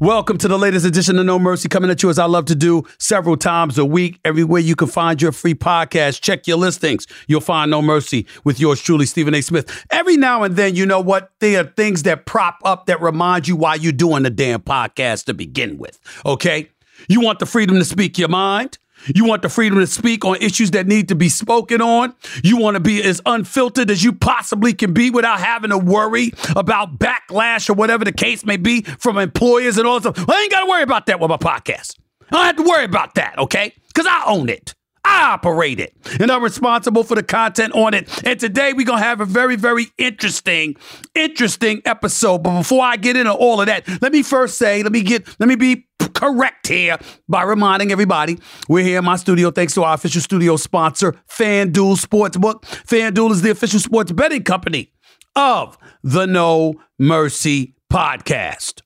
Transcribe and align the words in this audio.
Welcome 0.00 0.36
to 0.38 0.48
the 0.48 0.58
latest 0.58 0.84
edition 0.84 1.18
of 1.18 1.24
No 1.24 1.38
Mercy, 1.38 1.70
coming 1.70 1.90
at 1.90 2.02
you 2.02 2.10
as 2.10 2.18
I 2.18 2.26
love 2.26 2.44
to 2.46 2.54
do 2.54 2.84
several 2.98 3.34
times 3.34 3.78
a 3.78 3.84
week. 3.86 4.20
Everywhere 4.26 4.60
you 4.60 4.76
can 4.76 4.88
find 4.88 5.22
your 5.22 5.32
free 5.32 5.54
podcast, 5.54 6.20
check 6.20 6.46
your 6.46 6.58
listings. 6.58 7.06
You'll 7.28 7.40
find 7.40 7.70
No 7.70 7.80
Mercy 7.80 8.26
with 8.44 8.60
yours 8.60 8.82
truly, 8.82 9.06
Stephen 9.06 9.32
A. 9.32 9.40
Smith. 9.40 9.86
Every 9.90 10.18
now 10.18 10.42
and 10.42 10.54
then, 10.54 10.74
you 10.74 10.84
know 10.84 11.00
what? 11.00 11.30
There 11.40 11.62
are 11.62 11.64
things 11.64 12.02
that 12.02 12.26
prop 12.26 12.58
up 12.62 12.84
that 12.86 13.00
remind 13.00 13.48
you 13.48 13.56
why 13.56 13.76
you're 13.76 13.90
doing 13.90 14.24
the 14.24 14.28
damn 14.28 14.60
podcast 14.60 15.24
to 15.24 15.34
begin 15.34 15.78
with. 15.78 15.98
Okay? 16.26 16.68
You 17.08 17.22
want 17.22 17.38
the 17.38 17.46
freedom 17.46 17.78
to 17.78 17.84
speak 17.86 18.18
your 18.18 18.28
mind. 18.28 18.76
You 19.14 19.24
want 19.24 19.42
the 19.42 19.48
freedom 19.48 19.78
to 19.78 19.86
speak 19.86 20.24
on 20.24 20.36
issues 20.36 20.72
that 20.72 20.86
need 20.86 21.08
to 21.08 21.14
be 21.14 21.28
spoken 21.28 21.80
on. 21.80 22.14
You 22.42 22.56
want 22.56 22.74
to 22.74 22.80
be 22.80 23.02
as 23.02 23.20
unfiltered 23.26 23.90
as 23.90 24.02
you 24.02 24.12
possibly 24.12 24.72
can 24.72 24.92
be 24.92 25.10
without 25.10 25.40
having 25.40 25.70
to 25.70 25.78
worry 25.78 26.32
about 26.54 26.98
backlash 26.98 27.68
or 27.68 27.74
whatever 27.74 28.04
the 28.04 28.12
case 28.12 28.44
may 28.44 28.56
be 28.56 28.82
from 28.82 29.18
employers 29.18 29.78
and 29.78 29.86
all 29.86 30.00
that 30.00 30.14
stuff. 30.14 30.28
I 30.28 30.42
ain't 30.42 30.50
got 30.50 30.64
to 30.64 30.70
worry 30.70 30.82
about 30.82 31.06
that 31.06 31.20
with 31.20 31.30
my 31.30 31.36
podcast. 31.36 31.98
I 32.30 32.36
don't 32.36 32.44
have 32.44 32.56
to 32.56 32.62
worry 32.62 32.84
about 32.84 33.14
that, 33.14 33.38
okay? 33.38 33.72
Because 33.88 34.06
I 34.06 34.24
own 34.26 34.48
it. 34.48 34.74
I 35.06 35.30
operate 35.32 35.78
it 35.78 35.96
and 36.18 36.32
I'm 36.32 36.42
responsible 36.42 37.04
for 37.04 37.14
the 37.14 37.22
content 37.22 37.74
on 37.74 37.94
it. 37.94 38.08
And 38.26 38.40
today 38.40 38.72
we're 38.72 38.84
going 38.84 38.98
to 38.98 39.04
have 39.04 39.20
a 39.20 39.24
very, 39.24 39.54
very 39.54 39.86
interesting, 39.98 40.74
interesting 41.14 41.80
episode. 41.84 42.42
But 42.42 42.58
before 42.58 42.84
I 42.84 42.96
get 42.96 43.16
into 43.16 43.32
all 43.32 43.60
of 43.60 43.66
that, 43.66 43.86
let 44.02 44.12
me 44.12 44.24
first 44.24 44.58
say, 44.58 44.82
let 44.82 44.90
me 44.90 45.02
get, 45.02 45.28
let 45.38 45.48
me 45.48 45.54
be 45.54 45.86
correct 46.14 46.66
here 46.66 46.98
by 47.28 47.44
reminding 47.44 47.92
everybody 47.92 48.38
we're 48.68 48.82
here 48.82 48.98
in 48.98 49.04
my 49.04 49.14
studio 49.14 49.52
thanks 49.52 49.74
to 49.74 49.84
our 49.84 49.94
official 49.94 50.20
studio 50.20 50.56
sponsor, 50.56 51.12
FanDuel 51.30 52.04
Sportsbook. 52.04 52.62
FanDuel 52.62 53.30
is 53.30 53.42
the 53.42 53.50
official 53.50 53.78
sports 53.78 54.10
betting 54.10 54.42
company 54.42 54.92
of 55.36 55.78
the 56.02 56.26
No 56.26 56.74
Mercy 56.98 57.76
podcast. 57.92 58.82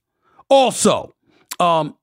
Also, 0.50 1.14
um, 1.59 1.94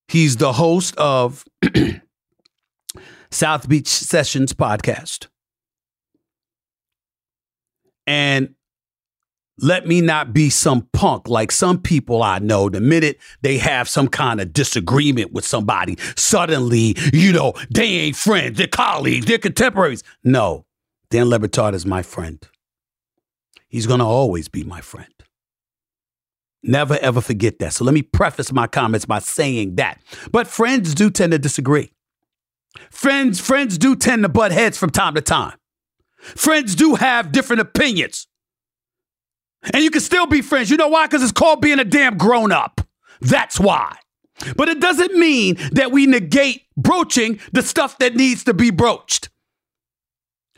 He's 0.07 0.37
the 0.37 0.53
host 0.53 0.95
of 0.97 1.45
South 3.31 3.69
Beach 3.69 3.87
Sessions 3.87 4.53
podcast. 4.53 5.27
And 8.07 8.55
let 9.61 9.87
me 9.87 10.01
not 10.01 10.33
be 10.33 10.49
some 10.49 10.87
punk 10.93 11.27
like 11.27 11.51
some 11.51 11.79
people 11.79 12.23
I 12.23 12.39
know. 12.39 12.69
The 12.69 12.81
minute 12.81 13.19
they 13.41 13.57
have 13.57 13.89
some 13.89 14.07
kind 14.07 14.41
of 14.41 14.53
disagreement 14.53 15.31
with 15.31 15.45
somebody, 15.45 15.97
suddenly, 16.15 16.95
you 17.13 17.31
know, 17.31 17.53
they 17.69 17.85
ain't 17.85 18.15
friends, 18.15 18.57
they're 18.57 18.67
colleagues, 18.67 19.25
they're 19.25 19.37
contemporaries. 19.37 20.03
No, 20.23 20.65
Dan 21.09 21.29
Le 21.29 21.39
Batard 21.39 21.73
is 21.73 21.85
my 21.85 22.01
friend. 22.01 22.45
He's 23.67 23.87
going 23.87 23.99
to 23.99 24.05
always 24.05 24.47
be 24.47 24.63
my 24.63 24.81
friend. 24.81 25.13
Never 26.61 26.97
ever 27.01 27.21
forget 27.21 27.59
that. 27.59 27.73
So 27.73 27.85
let 27.85 27.93
me 27.93 28.01
preface 28.01 28.51
my 28.51 28.67
comments 28.67 29.05
by 29.05 29.19
saying 29.19 29.75
that. 29.75 30.01
But 30.31 30.47
friends 30.47 30.93
do 30.93 31.09
tend 31.09 31.31
to 31.31 31.39
disagree. 31.39 31.91
Friends, 32.91 33.39
friends 33.39 33.77
do 33.77 33.95
tend 33.95 34.23
to 34.23 34.29
butt 34.29 34.51
heads 34.51 34.77
from 34.77 34.89
time 34.89 35.15
to 35.15 35.21
time. 35.21 35.57
Friends 36.19 36.75
do 36.75 36.95
have 36.95 37.31
different 37.31 37.61
opinions. 37.61 38.27
And 39.73 39.83
you 39.83 39.91
can 39.91 40.01
still 40.01 40.25
be 40.25 40.41
friends. 40.41 40.69
You 40.69 40.77
know 40.77 40.87
why? 40.87 41.05
Because 41.05 41.23
it's 41.23 41.31
called 41.31 41.61
being 41.61 41.79
a 41.79 41.83
damn 41.83 42.17
grown 42.17 42.51
up. 42.51 42.81
That's 43.21 43.59
why. 43.59 43.97
But 44.55 44.69
it 44.69 44.79
doesn't 44.79 45.15
mean 45.15 45.57
that 45.71 45.91
we 45.91 46.05
negate 46.05 46.63
broaching 46.77 47.39
the 47.51 47.61
stuff 47.61 47.97
that 47.99 48.15
needs 48.15 48.43
to 48.45 48.53
be 48.53 48.71
broached. 48.71 49.29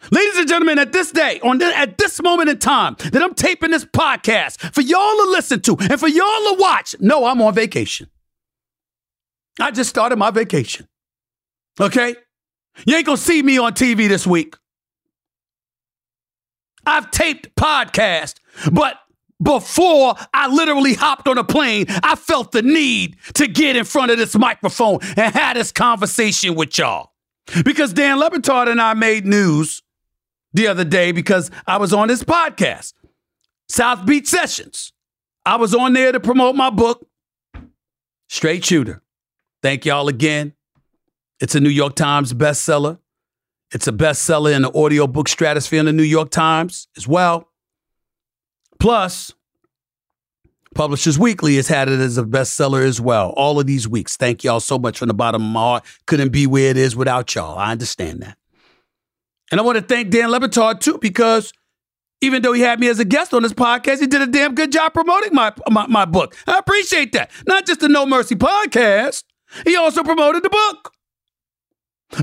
Ladies 0.09 0.37
and 0.37 0.47
gentlemen, 0.47 0.79
at 0.79 0.93
this 0.93 1.11
day, 1.11 1.39
on 1.43 1.61
at 1.61 1.97
this 1.97 2.21
moment 2.21 2.49
in 2.49 2.57
time 2.57 2.95
that 3.11 3.21
I'm 3.21 3.35
taping 3.35 3.69
this 3.69 3.85
podcast 3.85 4.59
for 4.73 4.81
y'all 4.81 5.15
to 5.17 5.29
listen 5.29 5.61
to 5.61 5.77
and 5.79 5.99
for 5.99 6.07
y'all 6.07 6.25
to 6.25 6.55
watch, 6.59 6.95
no, 6.99 7.25
I'm 7.25 7.41
on 7.41 7.53
vacation. 7.53 8.09
I 9.59 9.69
just 9.69 9.89
started 9.89 10.17
my 10.17 10.31
vacation. 10.31 10.87
Okay? 11.79 12.15
You 12.85 12.95
ain't 12.95 13.05
gonna 13.05 13.17
see 13.17 13.43
me 13.43 13.59
on 13.59 13.73
TV 13.73 14.07
this 14.07 14.25
week. 14.25 14.55
I've 16.85 17.11
taped 17.11 17.55
podcast, 17.55 18.35
but 18.71 18.97
before 19.41 20.15
I 20.33 20.47
literally 20.47 20.93
hopped 20.93 21.27
on 21.27 21.37
a 21.37 21.43
plane, 21.43 21.85
I 22.03 22.15
felt 22.15 22.51
the 22.51 22.61
need 22.61 23.17
to 23.35 23.47
get 23.47 23.75
in 23.75 23.85
front 23.85 24.11
of 24.11 24.17
this 24.17 24.35
microphone 24.37 24.99
and 25.17 25.33
have 25.33 25.55
this 25.55 25.71
conversation 25.71 26.55
with 26.55 26.77
y'all. 26.77 27.11
Because 27.65 27.93
Dan 27.93 28.19
Le 28.19 28.29
Batard 28.29 28.69
and 28.69 28.79
I 28.79 28.93
made 28.93 29.25
news 29.25 29.81
the 30.53 30.67
other 30.67 30.83
day 30.83 31.11
because 31.11 31.49
I 31.65 31.77
was 31.77 31.91
on 31.93 32.07
this 32.07 32.23
podcast, 32.23 32.93
South 33.67 34.05
Beach 34.05 34.27
Sessions. 34.27 34.93
I 35.45 35.55
was 35.55 35.73
on 35.73 35.93
there 35.93 36.11
to 36.11 36.19
promote 36.19 36.55
my 36.55 36.69
book, 36.69 37.07
Straight 38.29 38.63
Shooter. 38.63 39.01
Thank 39.63 39.85
y'all 39.85 40.07
again. 40.07 40.53
It's 41.39 41.55
a 41.55 41.59
New 41.59 41.69
York 41.69 41.95
Times 41.95 42.33
bestseller. 42.33 42.99
It's 43.73 43.87
a 43.87 43.91
bestseller 43.91 44.53
in 44.53 44.63
the 44.63 44.71
audiobook 44.71 45.29
stratosphere 45.29 45.79
in 45.79 45.85
the 45.85 45.93
New 45.93 46.03
York 46.03 46.29
Times 46.29 46.87
as 46.97 47.07
well. 47.07 47.47
Plus, 48.79 49.33
Publishers 50.73 51.19
Weekly 51.19 51.57
has 51.57 51.67
had 51.67 51.89
it 51.89 51.99
as 51.99 52.17
a 52.17 52.23
bestseller 52.23 52.83
as 52.83 52.99
well. 53.01 53.29
All 53.31 53.59
of 53.59 53.67
these 53.67 53.87
weeks. 53.87 54.15
Thank 54.17 54.43
y'all 54.43 54.59
so 54.59 54.79
much 54.79 54.99
from 54.99 55.09
the 55.09 55.13
bottom 55.13 55.41
of 55.41 55.49
my 55.49 55.59
heart. 55.59 55.85
Couldn't 56.05 56.31
be 56.31 56.47
where 56.47 56.69
it 56.69 56.77
is 56.77 56.95
without 56.95 57.33
y'all. 57.35 57.57
I 57.57 57.71
understand 57.71 58.21
that. 58.21 58.37
And 59.51 59.59
I 59.59 59.63
want 59.63 59.77
to 59.77 59.83
thank 59.83 60.09
Dan 60.09 60.31
Le 60.31 60.39
Batard 60.39 60.79
too, 60.79 60.97
because 60.97 61.51
even 62.21 62.41
though 62.41 62.53
he 62.53 62.61
had 62.61 62.79
me 62.79 62.87
as 62.87 62.99
a 62.99 63.05
guest 63.05 63.33
on 63.33 63.43
this 63.43 63.51
podcast, 63.51 63.99
he 63.99 64.07
did 64.07 64.21
a 64.21 64.27
damn 64.27 64.55
good 64.55 64.71
job 64.71 64.93
promoting 64.93 65.33
my, 65.33 65.51
my, 65.69 65.87
my 65.87 66.05
book. 66.05 66.35
I 66.47 66.57
appreciate 66.57 67.11
that. 67.13 67.31
Not 67.47 67.65
just 67.65 67.81
the 67.81 67.89
No 67.89 68.05
Mercy 68.05 68.35
podcast, 68.35 69.23
he 69.65 69.75
also 69.75 70.03
promoted 70.03 70.43
the 70.43 70.49
book. 70.49 70.93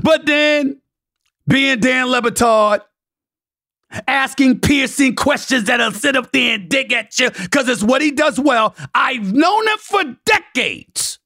But 0.03 0.25
then, 0.25 0.81
being 1.49 1.79
Dan 1.79 2.09
Le 2.09 2.21
Batard, 2.21 2.81
asking 4.07 4.59
piercing 4.59 5.15
questions 5.15 5.65
that'll 5.65 5.91
sit 5.91 6.15
up 6.15 6.31
there 6.31 6.55
and 6.55 6.69
dig 6.69 6.93
at 6.93 7.19
you 7.19 7.31
because 7.31 7.67
it's 7.67 7.83
what 7.83 8.01
he 8.01 8.11
does 8.11 8.39
well. 8.39 8.75
I've 8.93 9.33
known 9.33 9.67
him 9.67 9.77
for 9.79 10.03
decades. 10.25 11.19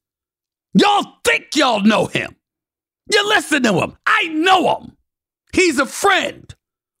Y'all 0.72 1.18
think 1.24 1.54
y'all 1.54 1.82
know 1.82 2.06
him. 2.06 2.34
You 3.12 3.28
listen 3.28 3.62
to 3.64 3.74
him. 3.80 3.96
I 4.06 4.28
know 4.28 4.78
him. 4.78 4.96
He's 5.52 5.78
a 5.78 5.86
friend. 5.86 6.52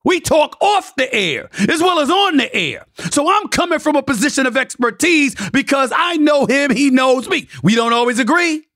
We 0.04 0.20
talk 0.20 0.58
off 0.60 0.94
the 0.96 1.12
air 1.12 1.48
as 1.66 1.80
well 1.80 1.98
as 1.98 2.10
on 2.10 2.36
the 2.36 2.54
air. 2.54 2.84
So 3.10 3.32
I'm 3.32 3.48
coming 3.48 3.78
from 3.78 3.96
a 3.96 4.02
position 4.02 4.44
of 4.44 4.54
expertise 4.54 5.34
because 5.50 5.90
I 5.96 6.18
know 6.18 6.44
him, 6.44 6.70
he 6.70 6.90
knows 6.90 7.26
me. 7.28 7.48
We 7.62 7.74
don't 7.74 7.94
always 7.94 8.18
agree. 8.18 8.66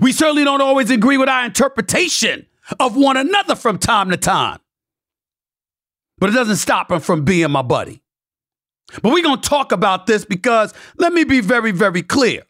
We 0.00 0.10
certainly 0.10 0.42
don't 0.42 0.60
always 0.60 0.90
agree 0.90 1.18
with 1.18 1.28
our 1.28 1.44
interpretation 1.44 2.46
of 2.78 2.96
one 2.96 3.16
another 3.16 3.54
from 3.54 3.78
time 3.78 4.10
to 4.10 4.16
time. 4.16 4.58
But 6.18 6.30
it 6.30 6.34
doesn't 6.34 6.56
stop 6.56 6.90
him 6.90 7.00
from 7.00 7.24
being 7.24 7.50
my 7.50 7.62
buddy. 7.62 8.02
But 9.02 9.12
we're 9.12 9.22
going 9.22 9.40
to 9.40 9.48
talk 9.48 9.72
about 9.72 10.06
this 10.06 10.24
because 10.24 10.74
let 10.98 11.12
me 11.12 11.24
be 11.24 11.40
very, 11.40 11.72
very 11.72 12.02
clear. 12.02 12.42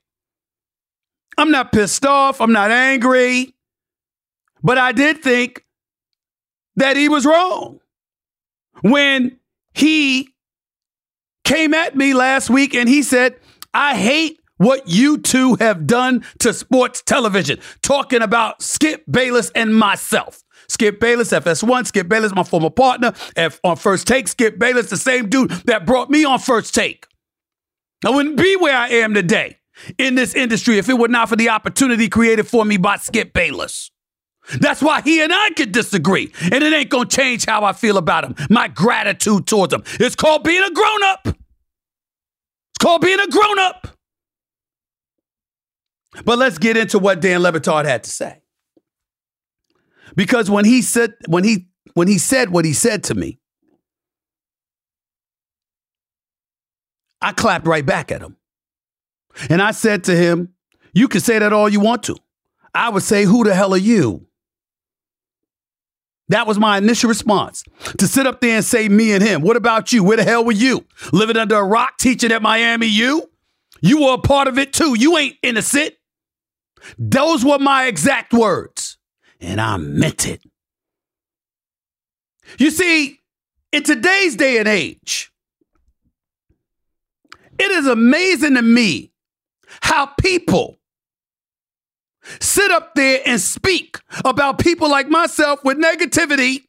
I'm 1.39 1.51
not 1.51 1.73
pissed 1.73 2.05
off. 2.05 2.41
I'm 2.41 2.53
not 2.53 2.71
angry. 2.71 3.55
But 4.63 4.79
I 4.79 4.93
did 4.93 5.23
think 5.23 5.65
that 6.77 6.97
he 6.97 7.09
was 7.09 7.25
wrong 7.25 7.81
when 8.83 9.39
he 9.75 10.29
came 11.45 11.75
at 11.75 11.97
me 11.97 12.15
last 12.15 12.51
week 12.51 12.75
and 12.75 12.89
he 12.89 13.03
said, 13.03 13.37
I 13.73 13.97
hate 13.97 14.41
what 14.63 14.89
you 14.89 15.19
two 15.19 15.57
have 15.57 15.87
done 15.87 16.25
to 16.39 16.53
sports 16.53 17.03
television, 17.03 17.59
talking 17.83 18.23
about 18.23 18.63
Skip 18.63 19.05
Bayless 19.11 19.51
and 19.55 19.75
myself. 19.75 20.43
Skip 20.69 21.01
Bayless, 21.01 21.33
FS1, 21.33 21.87
Skip 21.87 22.09
Bayless, 22.09 22.35
my 22.35 22.45
former 22.45 22.71
partner 22.71 23.13
F- 23.37 23.61
on 23.65 23.77
First 23.77 24.07
Take. 24.07 24.29
Skip 24.29 24.59
Bayless, 24.59 24.89
the 24.91 24.97
same 24.97 25.29
dude 25.29 25.51
that 25.67 25.85
brought 25.85 26.09
me 26.09 26.25
on 26.25 26.39
First 26.39 26.75
Take. 26.75 27.07
I 28.05 28.11
wouldn't 28.11 28.37
be 28.37 28.57
where 28.57 28.77
I 28.77 28.89
am 28.89 29.15
today 29.15 29.59
in 29.99 30.15
this 30.15 30.35
industry 30.35 30.79
if 30.79 30.89
it 30.89 30.95
were 30.95 31.09
not 31.09 31.29
for 31.29 31.37
the 31.37 31.49
opportunity 31.51 32.09
created 32.09 32.47
for 32.49 32.65
me 32.65 32.77
by 32.77 32.97
Skip 32.97 33.33
Bayless. 33.33 33.91
That's 34.59 34.83
why 34.83 35.03
he 35.03 35.23
and 35.23 35.33
I 35.33 35.51
could 35.51 35.73
disagree. 35.73 36.33
And 36.41 36.65
it 36.65 36.73
ain't 36.73 36.91
gonna 36.91 37.09
change 37.09 37.47
how 37.47 37.65
I 37.65 37.73
feel 37.73 37.97
about 37.97 38.25
him. 38.25 38.35
My 38.51 38.69
gratitude 38.69 39.47
towards 39.47 39.73
him. 39.73 39.85
It's 40.01 40.17
called 40.17 40.43
being 40.43 40.63
a 40.63 40.71
grown 40.71 41.03
up. 41.05 41.29
It's 41.29 41.39
called 42.81 43.03
being 43.03 43.21
a 43.21 43.29
grown 43.29 43.59
up. 43.61 43.89
But 46.25 46.39
let's 46.39 46.59
get 46.59 46.77
into 46.77 46.99
what 46.99 47.21
Dan 47.21 47.43
Le 47.43 47.53
Batard 47.53 47.85
had 47.85 48.05
to 48.05 48.11
say. 48.11 48.43
Because 50.15 50.51
when 50.51 50.65
he 50.65 50.83
said 50.83 51.15
when 51.27 51.45
he 51.45 51.69
when 51.95 52.09
he 52.09 52.19
said 52.19 52.51
what 52.51 52.65
he 52.65 52.73
said 52.73 53.05
to 53.05 53.15
me, 53.15 53.39
I 57.21 57.33
clapped 57.33 57.67
right 57.67 57.87
back 57.87 58.13
at 58.13 58.21
him. 58.21 58.37
And 59.49 59.63
I 59.63 59.71
said 59.71 60.05
to 60.05 60.17
him, 60.17 60.55
You 60.93 61.09
can 61.09 61.21
say 61.21 61.39
that 61.39 61.53
all 61.53 61.69
you 61.69 61.81
want 61.81 62.03
to. 62.05 62.17
I 62.75 62.91
would 62.91 63.03
say, 63.03 63.25
Who 63.25 63.45
the 63.45 63.55
hell 63.55 63.73
are 63.73 63.79
you? 63.79 64.27
That 66.29 66.47
was 66.47 66.59
my 66.59 66.79
initial 66.79 67.09
response. 67.09 67.63
To 67.99 68.07
sit 68.07 68.27
up 68.27 68.41
there 68.41 68.57
and 68.57 68.65
say 68.65 68.89
me 68.89 69.13
and 69.13 69.23
him. 69.23 69.43
What 69.43 69.57
about 69.57 69.93
you? 69.93 70.03
Where 70.03 70.17
the 70.17 70.25
hell 70.25 70.45
were 70.45 70.53
you? 70.53 70.85
Living 71.13 71.37
under 71.37 71.57
a 71.57 71.65
rock, 71.65 71.99
teaching 71.99 72.33
at 72.33 72.43
Miami 72.43 72.87
U? 72.87 73.29
You 73.81 74.03
were 74.03 74.15
a 74.15 74.19
part 74.19 74.49
of 74.49 74.59
it 74.59 74.73
too. 74.73 74.97
You 74.99 75.19
ain't 75.19 75.37
innocent. 75.43 75.95
Those 76.99 77.45
were 77.45 77.59
my 77.59 77.87
exact 77.87 78.33
words. 78.33 78.99
And 79.41 79.61
I 79.61 79.77
meant 79.77 80.27
it. 80.27 80.43
You 82.59 82.71
see, 82.71 83.19
in 83.73 83.83
today's 83.83 84.37
day 84.37 84.59
and 84.59 84.69
age, 84.69 85.33
it 87.59 87.71
is 87.71 87.87
amazing 87.87 88.55
to 88.55 88.63
me 88.63 89.13
how 89.81 90.07
people 90.07 90.79
sit 92.41 92.71
up 92.71 92.95
there 92.95 93.21
and 93.27 93.41
speak 93.41 93.99
about 94.25 94.59
people 94.59 94.89
like 94.89 95.09
myself 95.09 95.65
with 95.65 95.79
negativity. 95.79 96.65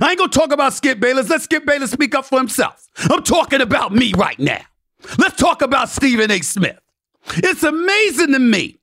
I 0.00 0.10
ain't 0.10 0.18
gonna 0.18 0.30
talk 0.30 0.52
about 0.52 0.74
Skip 0.74 1.00
Bayless. 1.00 1.30
Let 1.30 1.42
Skip 1.42 1.64
Bayless 1.64 1.90
speak 1.90 2.14
up 2.14 2.26
for 2.26 2.38
himself. 2.38 2.88
I'm 3.10 3.22
talking 3.22 3.60
about 3.60 3.92
me 3.92 4.12
right 4.14 4.38
now. 4.38 4.60
Let's 5.16 5.36
talk 5.36 5.62
about 5.62 5.88
Stephen 5.88 6.30
A. 6.30 6.40
Smith. 6.40 6.80
It's 7.36 7.62
amazing 7.62 8.32
to 8.32 8.38
me 8.38 8.77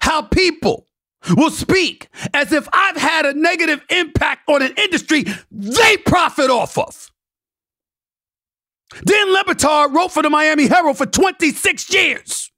how 0.00 0.22
people 0.22 0.86
will 1.36 1.50
speak 1.50 2.08
as 2.34 2.52
if 2.52 2.68
I've 2.72 2.96
had 2.96 3.26
a 3.26 3.34
negative 3.34 3.84
impact 3.90 4.48
on 4.48 4.62
an 4.62 4.72
industry 4.76 5.24
they 5.50 5.96
profit 5.98 6.50
off 6.50 6.76
of. 6.78 7.10
Dan 9.04 9.32
Le 9.32 9.44
Batard 9.44 9.94
wrote 9.94 10.12
for 10.12 10.22
the 10.22 10.30
Miami 10.30 10.66
Herald 10.66 10.98
for 10.98 11.06
26 11.06 11.94
years. 11.94 12.50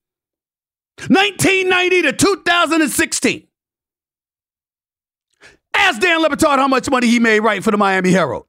1990 1.08 2.02
to 2.02 2.12
2016. 2.12 3.46
Ask 5.74 6.00
Dan 6.00 6.22
Le 6.22 6.28
Batard 6.28 6.58
how 6.58 6.68
much 6.68 6.88
money 6.88 7.06
he 7.06 7.18
made 7.18 7.40
writing 7.40 7.62
for 7.62 7.70
the 7.70 7.76
Miami 7.76 8.10
Herald 8.10 8.46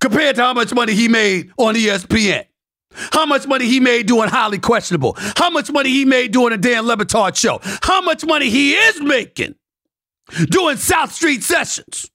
compared 0.00 0.36
to 0.36 0.42
how 0.42 0.54
much 0.54 0.72
money 0.72 0.94
he 0.94 1.08
made 1.08 1.50
on 1.58 1.74
ESPN. 1.74 2.44
How 3.12 3.26
much 3.26 3.46
money 3.46 3.66
he 3.66 3.80
made 3.80 4.06
doing 4.06 4.28
highly 4.28 4.58
questionable. 4.58 5.16
How 5.36 5.50
much 5.50 5.70
money 5.70 5.90
he 5.90 6.04
made 6.04 6.32
doing 6.32 6.52
a 6.52 6.56
Dan 6.56 6.86
Le 6.86 6.96
Batard 6.96 7.36
show. 7.36 7.60
How 7.82 8.00
much 8.00 8.24
money 8.24 8.50
he 8.50 8.74
is 8.74 9.00
making 9.00 9.54
doing 10.50 10.76
South 10.76 11.12
Street 11.12 11.42
sessions. 11.42 12.10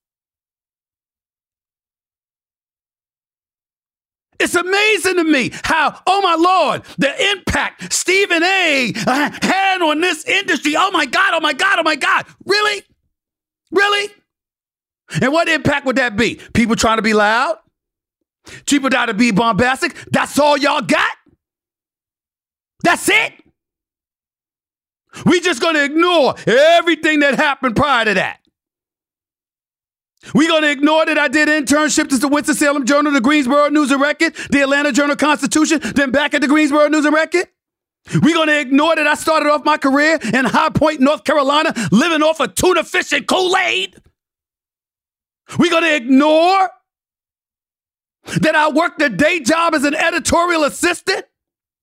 It's 4.39 4.55
amazing 4.55 5.15
to 5.15 5.23
me 5.23 5.51
how, 5.63 6.01
oh 6.05 6.21
my 6.21 6.35
Lord, 6.35 6.83
the 6.97 7.31
impact 7.31 7.93
Stephen 7.93 8.43
A 8.43 8.93
uh, 9.07 9.31
had 9.41 9.81
on 9.81 10.01
this 10.01 10.25
industry. 10.25 10.75
Oh 10.75 10.91
my 10.91 11.05
God, 11.05 11.33
oh 11.33 11.39
my 11.39 11.53
God, 11.53 11.79
oh 11.79 11.83
my 11.83 11.95
God. 11.95 12.25
Really? 12.45 12.83
Really? 13.71 14.09
And 15.21 15.31
what 15.31 15.47
impact 15.47 15.85
would 15.85 15.95
that 15.95 16.17
be? 16.17 16.41
People 16.53 16.75
trying 16.75 16.97
to 16.97 17.03
be 17.03 17.13
loud? 17.13 17.57
People 18.65 18.89
trying 18.89 19.07
to 19.07 19.13
be 19.13 19.31
bombastic? 19.31 19.95
That's 20.11 20.37
all 20.39 20.57
y'all 20.57 20.81
got? 20.81 21.15
That's 22.83 23.07
it? 23.09 23.33
We 25.25 25.39
just 25.41 25.61
gonna 25.61 25.83
ignore 25.83 26.35
everything 26.47 27.19
that 27.19 27.35
happened 27.35 27.75
prior 27.75 28.05
to 28.05 28.13
that. 28.15 28.39
We 30.33 30.47
gonna 30.47 30.67
ignore 30.67 31.05
that 31.05 31.17
I 31.17 31.27
did 31.27 31.49
internship 31.49 32.09
to 32.09 32.17
the 32.17 32.27
Winston-Salem 32.27 32.85
Journal, 32.85 33.11
the 33.11 33.21
Greensboro 33.21 33.69
News 33.69 33.91
and 33.91 34.01
Record, 34.01 34.35
the 34.49 34.61
Atlanta 34.61 34.91
Journal 34.91 35.15
Constitution, 35.15 35.79
then 35.95 36.11
back 36.11 36.33
at 36.33 36.41
the 36.41 36.47
Greensboro 36.47 36.87
News 36.87 37.05
and 37.05 37.13
Record? 37.13 37.47
We're 38.21 38.35
going 38.35 38.49
to 38.49 38.59
ignore 38.59 38.95
that 38.95 39.07
I 39.07 39.13
started 39.13 39.49
off 39.49 39.63
my 39.63 39.77
career 39.77 40.19
in 40.33 40.43
High 40.45 40.69
Point, 40.69 40.99
North 40.99 41.23
Carolina, 41.23 41.73
living 41.91 42.21
off 42.21 42.41
of 42.41 42.53
tuna 42.53 42.83
fish 42.83 43.13
and 43.13 43.25
Kool 43.25 43.55
Aid. 43.55 43.95
We're 45.57 45.71
going 45.71 45.83
to 45.83 45.95
ignore 45.95 46.69
that 48.41 48.55
I 48.55 48.69
worked 48.69 49.01
a 49.01 49.09
day 49.09 49.39
job 49.39 49.73
as 49.73 49.83
an 49.83 49.95
editorial 49.95 50.63
assistant, 50.63 51.25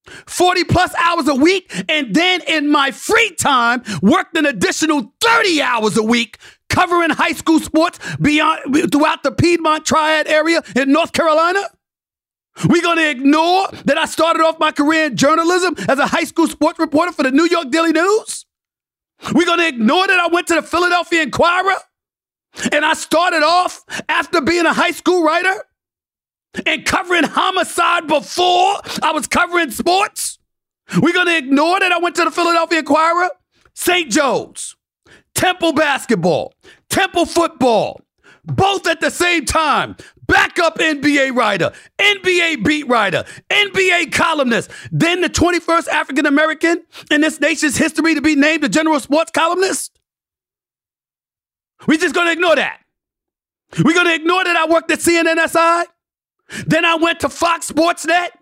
40 0.05 0.63
plus 0.65 0.93
hours 0.95 1.27
a 1.27 1.35
week, 1.35 1.71
and 1.87 2.13
then 2.13 2.41
in 2.47 2.69
my 2.69 2.91
free 2.91 3.35
time, 3.39 3.83
worked 4.01 4.35
an 4.37 4.45
additional 4.45 5.13
30 5.21 5.61
hours 5.61 5.97
a 5.97 6.03
week 6.03 6.37
covering 6.69 7.09
high 7.11 7.33
school 7.33 7.59
sports 7.59 7.99
beyond 8.17 8.91
throughout 8.91 9.23
the 9.23 9.31
Piedmont 9.31 9.85
Triad 9.85 10.27
area 10.27 10.63
in 10.75 10.91
North 10.91 11.11
Carolina? 11.11 11.61
We're 12.67 12.81
going 12.81 12.97
to 12.97 13.09
ignore 13.09 13.67
that 13.85 13.97
I 13.97 14.05
started 14.05 14.41
off 14.41 14.59
my 14.59 14.71
career 14.71 15.05
in 15.05 15.15
journalism 15.15 15.75
as 15.87 15.99
a 15.99 16.07
high 16.07 16.25
school 16.25 16.47
sports 16.47 16.79
reporter 16.79 17.11
for 17.11 17.23
the 17.23 17.31
New 17.31 17.45
York 17.45 17.71
Daily 17.71 17.91
News? 17.91 18.45
We're 19.33 19.45
going 19.45 19.59
to 19.59 19.67
ignore 19.67 20.07
that 20.07 20.19
I 20.19 20.27
went 20.27 20.47
to 20.47 20.55
the 20.55 20.61
Philadelphia 20.61 21.21
Inquirer 21.23 21.75
and 22.71 22.83
I 22.83 22.93
started 22.93 23.43
off 23.43 23.83
after 24.09 24.41
being 24.41 24.65
a 24.65 24.73
high 24.73 24.91
school 24.91 25.23
writer 25.23 25.63
and 26.65 26.85
covering 26.85 27.23
homicide 27.23 28.07
before 28.07 28.81
I 29.01 29.11
was 29.13 29.27
covering 29.27 29.71
sports? 29.71 30.39
We're 31.01 31.13
going 31.13 31.27
to 31.27 31.37
ignore 31.37 31.79
that 31.79 31.91
I 31.91 31.99
went 31.99 32.15
to 32.17 32.25
the 32.25 32.31
Philadelphia 32.31 32.79
Inquirer, 32.79 33.29
St. 33.73 34.11
Joe's, 34.11 34.75
Temple 35.33 35.73
basketball, 35.73 36.53
Temple 36.89 37.25
football, 37.25 38.01
both 38.43 38.87
at 38.87 38.99
the 38.99 39.09
same 39.09 39.45
time. 39.45 39.95
Backup 40.27 40.77
NBA 40.77 41.35
writer, 41.35 41.73
NBA 41.99 42.63
beat 42.63 42.87
writer, 42.87 43.25
NBA 43.49 44.13
columnist, 44.13 44.71
then 44.89 45.19
the 45.19 45.27
21st 45.27 45.89
African 45.89 46.25
American 46.25 46.83
in 47.09 47.19
this 47.19 47.41
nation's 47.41 47.75
history 47.75 48.15
to 48.15 48.21
be 48.21 48.35
named 48.35 48.63
the 48.63 48.69
general 48.69 48.99
sports 49.01 49.31
columnist. 49.31 49.99
We're 51.85 51.97
just 51.97 52.15
gonna 52.15 52.31
ignore 52.31 52.55
that. 52.55 52.79
We're 53.83 53.93
gonna 53.93 54.13
ignore 54.13 54.43
that 54.45 54.55
I 54.55 54.71
worked 54.71 54.89
at 54.91 54.99
CNNSI. 54.99 55.85
Then 56.65 56.85
I 56.85 56.95
went 56.95 57.21
to 57.21 57.29
Fox 57.29 57.67
Sports 57.67 58.05
Net. 58.05 58.37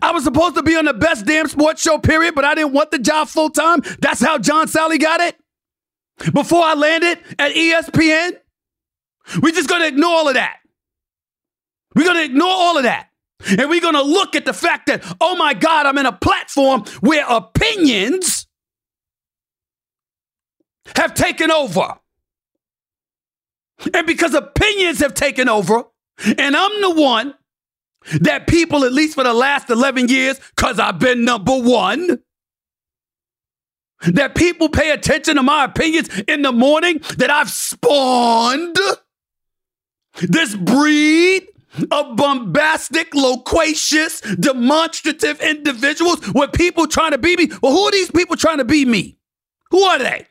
I 0.00 0.12
was 0.12 0.24
supposed 0.24 0.56
to 0.56 0.62
be 0.62 0.76
on 0.76 0.86
the 0.86 0.94
best 0.94 1.26
damn 1.26 1.46
sports 1.46 1.82
show, 1.82 1.98
period, 1.98 2.34
but 2.34 2.44
I 2.44 2.54
didn't 2.54 2.72
want 2.72 2.90
the 2.90 2.98
job 2.98 3.28
full 3.28 3.50
time. 3.50 3.80
That's 4.00 4.20
how 4.20 4.38
John 4.38 4.66
Salley 4.66 5.00
got 5.00 5.20
it. 5.20 5.36
Before 6.32 6.62
I 6.62 6.74
landed 6.74 7.18
at 7.38 7.52
ESPN, 7.52 8.36
we're 9.42 9.52
just 9.52 9.68
going 9.68 9.82
to 9.82 9.88
ignore 9.88 10.10
all 10.10 10.28
of 10.28 10.34
that. 10.34 10.58
We're 11.94 12.04
going 12.04 12.16
to 12.16 12.24
ignore 12.24 12.48
all 12.48 12.76
of 12.76 12.84
that. 12.84 13.08
And 13.46 13.68
we're 13.68 13.80
going 13.80 13.94
to 13.94 14.02
look 14.02 14.34
at 14.34 14.44
the 14.44 14.52
fact 14.52 14.86
that, 14.86 15.04
oh 15.20 15.36
my 15.36 15.54
God, 15.54 15.86
I'm 15.86 15.98
in 15.98 16.06
a 16.06 16.12
platform 16.12 16.84
where 17.00 17.24
opinions 17.28 18.46
have 20.96 21.14
taken 21.14 21.50
over. 21.50 21.94
And 23.92 24.06
because 24.06 24.34
opinions 24.34 25.00
have 25.00 25.14
taken 25.14 25.48
over, 25.48 25.84
and 26.18 26.56
I'm 26.56 26.80
the 26.80 26.94
one 26.94 27.34
that 28.20 28.46
people, 28.46 28.84
at 28.84 28.92
least 28.92 29.14
for 29.14 29.24
the 29.24 29.32
last 29.32 29.70
11 29.70 30.08
years, 30.08 30.38
because 30.56 30.78
I've 30.78 30.98
been 30.98 31.24
number 31.24 31.56
one, 31.58 32.20
that 34.02 34.34
people 34.34 34.68
pay 34.68 34.90
attention 34.90 35.36
to 35.36 35.42
my 35.42 35.64
opinions 35.64 36.10
in 36.28 36.42
the 36.42 36.52
morning, 36.52 37.00
that 37.16 37.30
I've 37.30 37.50
spawned 37.50 38.76
this 40.20 40.54
breed 40.54 41.48
of 41.90 42.16
bombastic, 42.16 43.14
loquacious, 43.14 44.20
demonstrative 44.20 45.40
individuals 45.40 46.20
with 46.34 46.52
people 46.52 46.86
trying 46.86 47.12
to 47.12 47.18
be 47.18 47.36
me. 47.36 47.50
Well, 47.62 47.72
who 47.72 47.80
are 47.86 47.92
these 47.92 48.10
people 48.10 48.36
trying 48.36 48.58
to 48.58 48.64
be 48.64 48.84
me? 48.84 49.18
Who 49.70 49.82
are 49.82 49.98
they? 49.98 50.26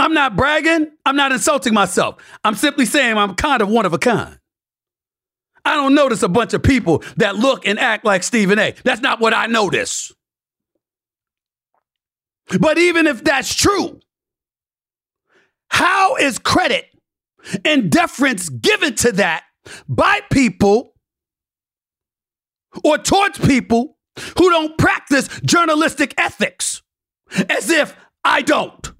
I'm 0.00 0.14
not 0.14 0.34
bragging. 0.34 0.90
I'm 1.04 1.14
not 1.14 1.30
insulting 1.30 1.74
myself. 1.74 2.16
I'm 2.42 2.54
simply 2.54 2.86
saying 2.86 3.18
I'm 3.18 3.34
kind 3.34 3.60
of 3.60 3.68
one 3.68 3.84
of 3.84 3.92
a 3.92 3.98
kind. 3.98 4.38
I 5.62 5.74
don't 5.74 5.94
notice 5.94 6.22
a 6.22 6.28
bunch 6.28 6.54
of 6.54 6.62
people 6.62 7.04
that 7.18 7.36
look 7.36 7.66
and 7.66 7.78
act 7.78 8.02
like 8.02 8.22
Stephen 8.22 8.58
A. 8.58 8.74
That's 8.82 9.02
not 9.02 9.20
what 9.20 9.34
I 9.34 9.44
notice. 9.44 10.10
But 12.58 12.78
even 12.78 13.06
if 13.06 13.22
that's 13.22 13.54
true, 13.54 14.00
how 15.68 16.16
is 16.16 16.38
credit 16.38 16.86
and 17.62 17.92
deference 17.92 18.48
given 18.48 18.94
to 18.96 19.12
that 19.12 19.44
by 19.86 20.20
people 20.32 20.94
or 22.82 22.96
towards 22.96 23.38
people 23.38 23.98
who 24.38 24.48
don't 24.48 24.78
practice 24.78 25.28
journalistic 25.44 26.14
ethics 26.16 26.80
as 27.50 27.68
if 27.68 27.94
I 28.24 28.40
don't? 28.40 28.92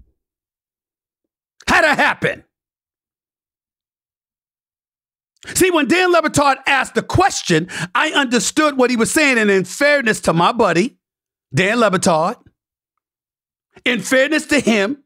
That 1.82 1.98
happen? 1.98 2.44
See, 5.54 5.70
when 5.70 5.88
Dan 5.88 6.12
Le 6.12 6.20
Batard 6.22 6.56
asked 6.66 6.94
the 6.94 7.02
question, 7.02 7.68
I 7.94 8.10
understood 8.10 8.76
what 8.76 8.90
he 8.90 8.96
was 8.96 9.10
saying. 9.10 9.38
And 9.38 9.50
in 9.50 9.64
fairness 9.64 10.20
to 10.22 10.32
my 10.32 10.52
buddy, 10.52 10.98
Dan 11.54 11.80
Le 11.80 11.90
Batard, 11.90 12.36
in 13.84 14.00
fairness 14.00 14.46
to 14.46 14.60
him, 14.60 15.02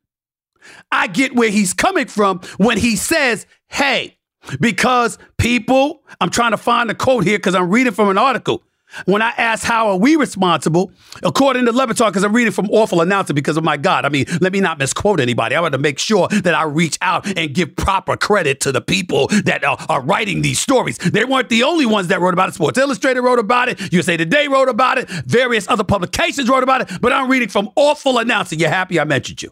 I 0.91 1.07
get 1.07 1.37
where 1.37 1.51
he's 1.51 1.73
coming 1.73 2.07
from 2.07 2.41
when 2.57 2.79
he 2.79 2.97
says, 2.97 3.47
hey, 3.69 4.19
because 4.59 5.19
people, 5.39 6.03
I'm 6.21 6.31
trying 6.31 6.51
to 6.51 6.57
find 6.57 6.91
the 6.91 6.95
quote 6.95 7.25
here 7.25 7.39
because 7.39 7.55
I'm 7.55 7.71
reading 7.71 7.93
from 7.93 8.09
an 8.09 8.19
article. 8.19 8.63
When 9.07 9.23
I 9.23 9.31
ask 9.31 9.65
how 9.65 9.89
are 9.89 9.97
we 9.97 10.17
responsible, 10.17 10.93
according 11.23 11.67
to 11.67 11.73
Le 11.73 11.87
Batard, 11.87 12.09
because 12.09 12.25
I'm 12.25 12.35
reading 12.35 12.53
from 12.53 12.69
awful 12.71 13.01
announcer 13.01 13.35
because 13.35 13.57
of 13.57 13.65
my 13.65 13.77
God. 13.77 14.05
I 14.05 14.09
mean, 14.09 14.27
let 14.41 14.53
me 14.53 14.61
not 14.61 14.79
misquote 14.79 15.21
anybody. 15.21 15.55
I 15.55 15.61
want 15.61 15.73
to 15.73 15.79
make 15.79 15.99
sure 15.99 16.29
that 16.29 16.55
I 16.55 16.65
reach 16.65 16.99
out 17.03 17.27
and 17.39 17.55
give 17.55 17.77
proper 17.77 18.17
credit 18.17 18.61
to 18.61 18.73
the 18.73 18.81
people 18.81 19.29
that 19.45 19.65
are, 19.65 19.79
are, 19.89 20.03
writing 20.05 20.43
these 20.43 20.59
stories. 20.59 20.99
They 20.99 21.25
weren't 21.25 21.49
the 21.49 21.63
only 21.63 21.87
ones 21.87 22.09
that 22.09 22.21
wrote 22.21 22.35
about 22.35 22.49
it. 22.49 22.55
Sports 22.55 22.79
Illustrated 22.79 23.23
wrote 23.23 23.39
about 23.39 23.69
it. 23.69 23.93
USA 23.93 24.17
Today 24.17 24.49
wrote 24.49 24.69
about 24.69 24.99
it. 24.99 25.09
Various 25.09 25.69
other 25.69 25.85
publications 25.85 26.49
wrote 26.49 26.63
about 26.63 26.83
it. 26.83 27.01
But 27.01 27.13
I'm 27.13 27.31
reading 27.31 27.49
from 27.49 27.71
awful 27.77 28.19
announcer. 28.19 28.57
You 28.57 28.67
happy 28.67 29.01
I 29.01 29.05
mentioned 29.05 29.43
you? 29.43 29.51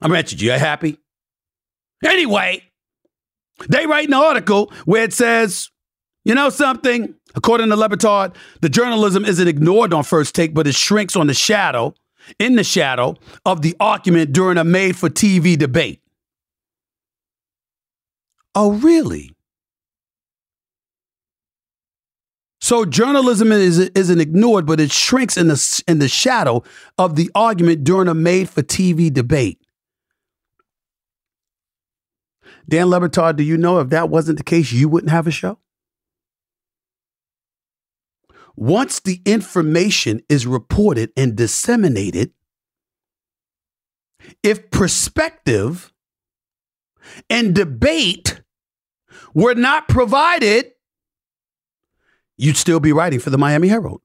I 0.00 0.08
mentioned 0.08 0.40
you. 0.40 0.52
You 0.52 0.58
happy? 0.58 0.98
Anyway, 2.04 2.62
they 3.68 3.86
write 3.86 4.08
an 4.08 4.14
article 4.14 4.72
where 4.84 5.04
it 5.04 5.12
says, 5.12 5.70
you 6.28 6.34
know 6.34 6.50
something? 6.50 7.14
According 7.34 7.70
to 7.70 7.76
Le 7.76 7.88
Batard, 7.88 8.36
the 8.60 8.68
journalism 8.68 9.24
isn't 9.24 9.48
ignored 9.48 9.94
on 9.94 10.04
first 10.04 10.34
take, 10.34 10.52
but 10.52 10.66
it 10.66 10.74
shrinks 10.74 11.16
on 11.16 11.26
the 11.26 11.34
shadow, 11.34 11.94
in 12.38 12.56
the 12.56 12.64
shadow 12.64 13.16
of 13.46 13.62
the 13.62 13.74
argument 13.80 14.32
during 14.32 14.58
a 14.58 14.64
made 14.64 14.94
for 14.94 15.08
TV 15.08 15.56
debate. 15.56 16.02
Oh, 18.54 18.72
really? 18.72 19.34
So 22.60 22.84
journalism 22.84 23.50
is, 23.50 23.78
isn't 23.78 24.20
ignored, 24.20 24.66
but 24.66 24.80
it 24.80 24.92
shrinks 24.92 25.38
in 25.38 25.48
the, 25.48 25.82
in 25.88 25.98
the 26.00 26.08
shadow 26.08 26.62
of 26.98 27.16
the 27.16 27.30
argument 27.34 27.84
during 27.84 28.08
a 28.08 28.14
made 28.14 28.50
for 28.50 28.62
TV 28.62 29.10
debate. 29.10 29.58
Dan 32.68 32.90
Le 32.90 33.00
Batard, 33.00 33.36
do 33.36 33.42
you 33.42 33.56
know 33.56 33.78
if 33.78 33.88
that 33.88 34.10
wasn't 34.10 34.36
the 34.36 34.44
case, 34.44 34.72
you 34.72 34.90
wouldn't 34.90 35.10
have 35.10 35.26
a 35.26 35.30
show? 35.30 35.58
Once 38.58 38.98
the 38.98 39.22
information 39.24 40.20
is 40.28 40.44
reported 40.44 41.12
and 41.16 41.36
disseminated, 41.36 42.32
if 44.42 44.68
perspective 44.72 45.92
and 47.30 47.54
debate 47.54 48.42
were 49.32 49.54
not 49.54 49.86
provided, 49.86 50.72
you'd 52.36 52.56
still 52.56 52.80
be 52.80 52.92
writing 52.92 53.20
for 53.20 53.30
the 53.30 53.38
Miami 53.38 53.68
Herald 53.68 54.00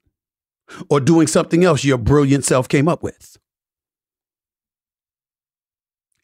or 0.88 1.00
doing 1.00 1.26
something 1.26 1.64
else 1.64 1.84
your 1.84 1.98
brilliant 1.98 2.46
self 2.46 2.70
came 2.70 2.88
up 2.88 3.02
with. 3.02 3.38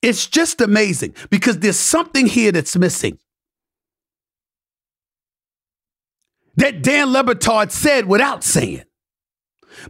It's 0.04 0.28
just 0.28 0.62
amazing 0.62 1.16
because 1.32 1.58
there's 1.58 1.80
something 1.80 2.28
here 2.28 2.52
that's 2.52 2.76
missing. 2.76 3.18
That 6.60 6.82
Dan 6.82 7.14
Le 7.14 7.24
Batard 7.24 7.72
said 7.72 8.06
without 8.06 8.44
saying. 8.44 8.84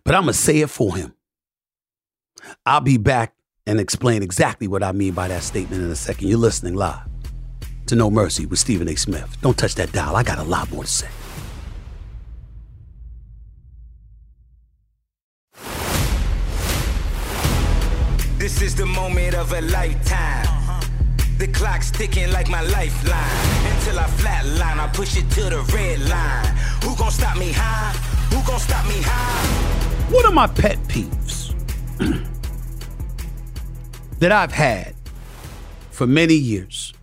But 0.03 0.13
I'm 0.13 0.21
going 0.21 0.33
to 0.33 0.39
say 0.39 0.59
it 0.59 0.69
for 0.69 0.95
him. 0.95 1.15
I'll 2.63 2.79
be 2.79 2.97
back 2.97 3.33
and 3.65 3.79
explain 3.79 4.21
exactly 4.21 4.67
what 4.67 4.83
I 4.83 4.91
mean 4.91 5.13
by 5.13 5.29
that 5.29 5.41
statement 5.41 5.81
in 5.81 5.89
a 5.89 5.95
second. 5.95 6.27
You're 6.27 6.38
listening 6.38 6.75
live 6.75 7.07
to 7.88 7.95
No 7.95 8.11
Mercy 8.11 8.45
with 8.45 8.59
Stephen 8.59 8.88
A. 8.88 8.95
Smith. 8.95 9.35
Don't 9.41 9.57
touch 9.57 9.73
that 9.75 9.91
dial. 9.93 10.15
I 10.15 10.21
got 10.21 10.38
a 10.38 10.43
lot 10.43 10.71
more 10.71 10.83
to 10.83 10.89
say. 10.89 11.07
This 18.38 18.61
is 18.61 18.75
the 18.75 18.85
moment 18.85 19.33
of 19.33 19.51
a 19.53 19.61
lifetime. 19.61 20.45
The 21.39 21.47
clock's 21.47 21.89
ticking 21.89 22.31
like 22.31 22.47
my 22.47 22.61
lifeline. 22.61 23.73
Until 23.73 23.97
I 23.97 24.07
flatline, 24.19 24.77
I 24.77 24.88
push 24.93 25.17
it 25.17 25.29
to 25.31 25.43
the 25.43 25.61
red 25.73 25.99
line. 26.09 26.58
Who 26.83 26.95
gon' 26.95 27.12
stop 27.12 27.38
me 27.38 27.51
high? 27.51 27.91
Who 28.33 28.59
stop 28.59 28.86
me 28.88 29.01
high? 29.01 30.13
One 30.13 30.25
of 30.25 30.33
my 30.33 30.48
pet 30.48 30.77
peeves 30.88 31.53
that 34.19 34.31
I've 34.31 34.51
had 34.51 34.95
for 35.91 36.07
many 36.07 36.33
years, 36.33 36.93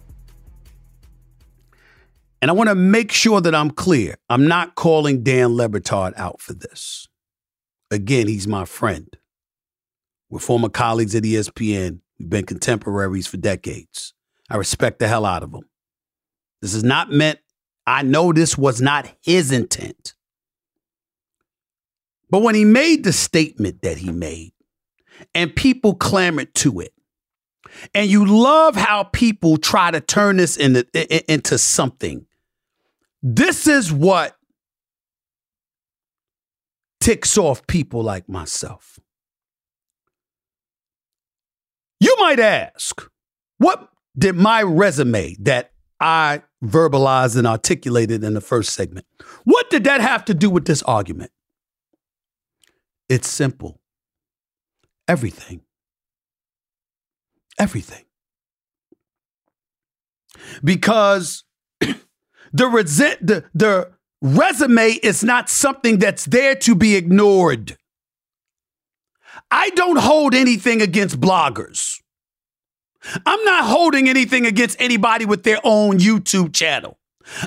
and 2.42 2.50
I 2.50 2.54
want 2.54 2.68
to 2.68 2.74
make 2.74 3.12
sure 3.12 3.40
that 3.40 3.54
I'm 3.54 3.70
clear. 3.70 4.16
I'm 4.28 4.46
not 4.46 4.74
calling 4.74 5.22
Dan 5.22 5.56
Le 5.56 5.68
Batard 5.68 6.12
out 6.16 6.40
for 6.40 6.52
this. 6.52 7.08
Again, 7.90 8.28
he's 8.28 8.46
my 8.46 8.64
friend. 8.64 9.08
We're 10.28 10.40
former 10.40 10.68
colleagues 10.68 11.14
at 11.14 11.22
ESPN. 11.22 12.00
We've 12.18 12.30
been 12.30 12.46
contemporaries 12.46 13.26
for 13.26 13.36
decades. 13.36 14.12
I 14.50 14.56
respect 14.56 14.98
the 14.98 15.08
hell 15.08 15.24
out 15.24 15.42
of 15.42 15.52
him. 15.52 15.62
This 16.60 16.74
is 16.74 16.84
not 16.84 17.10
meant, 17.10 17.38
I 17.86 18.02
know 18.02 18.32
this 18.32 18.58
was 18.58 18.80
not 18.80 19.12
his 19.22 19.52
intent. 19.52 20.14
But 22.28 22.42
when 22.42 22.54
he 22.54 22.64
made 22.64 23.04
the 23.04 23.12
statement 23.12 23.82
that 23.82 23.98
he 23.98 24.10
made, 24.10 24.52
and 25.34 25.54
people 25.54 25.94
clamored 25.94 26.54
to 26.56 26.80
it, 26.80 26.92
and 27.94 28.10
you 28.10 28.24
love 28.24 28.74
how 28.76 29.04
people 29.04 29.56
try 29.56 29.90
to 29.90 30.00
turn 30.00 30.36
this 30.36 30.56
into, 30.56 30.86
into 31.32 31.58
something. 31.58 32.26
This 33.22 33.66
is 33.66 33.92
what 33.92 34.36
ticks 37.00 37.36
off 37.36 37.66
people 37.66 38.02
like 38.02 38.28
myself. 38.28 38.98
You 42.00 42.14
might 42.18 42.38
ask, 42.38 43.08
what 43.58 43.88
did 44.18 44.36
my 44.36 44.62
resume 44.62 45.36
that 45.40 45.72
I 46.00 46.42
verbalized 46.64 47.36
and 47.36 47.46
articulated 47.46 48.24
in 48.24 48.34
the 48.34 48.40
first 48.40 48.70
segment, 48.70 49.06
what 49.44 49.68
did 49.70 49.84
that 49.84 50.00
have 50.00 50.24
to 50.26 50.34
do 50.34 50.50
with 50.50 50.66
this 50.66 50.82
argument? 50.82 51.30
It's 53.08 53.28
simple. 53.28 53.80
Everything. 55.08 55.60
Everything. 57.58 58.04
Because 60.62 61.44
the 61.80 62.66
resent 62.66 63.26
the, 63.26 63.44
the 63.54 63.92
resume 64.20 64.90
is 65.02 65.22
not 65.22 65.48
something 65.48 65.98
that's 65.98 66.24
there 66.24 66.54
to 66.56 66.74
be 66.74 66.96
ignored. 66.96 67.76
I 69.50 69.70
don't 69.70 69.98
hold 69.98 70.34
anything 70.34 70.82
against 70.82 71.20
bloggers. 71.20 72.00
I'm 73.24 73.42
not 73.44 73.64
holding 73.64 74.08
anything 74.08 74.46
against 74.46 74.80
anybody 74.80 75.24
with 75.24 75.42
their 75.42 75.60
own 75.64 75.98
YouTube 75.98 76.54
channel. 76.54 76.98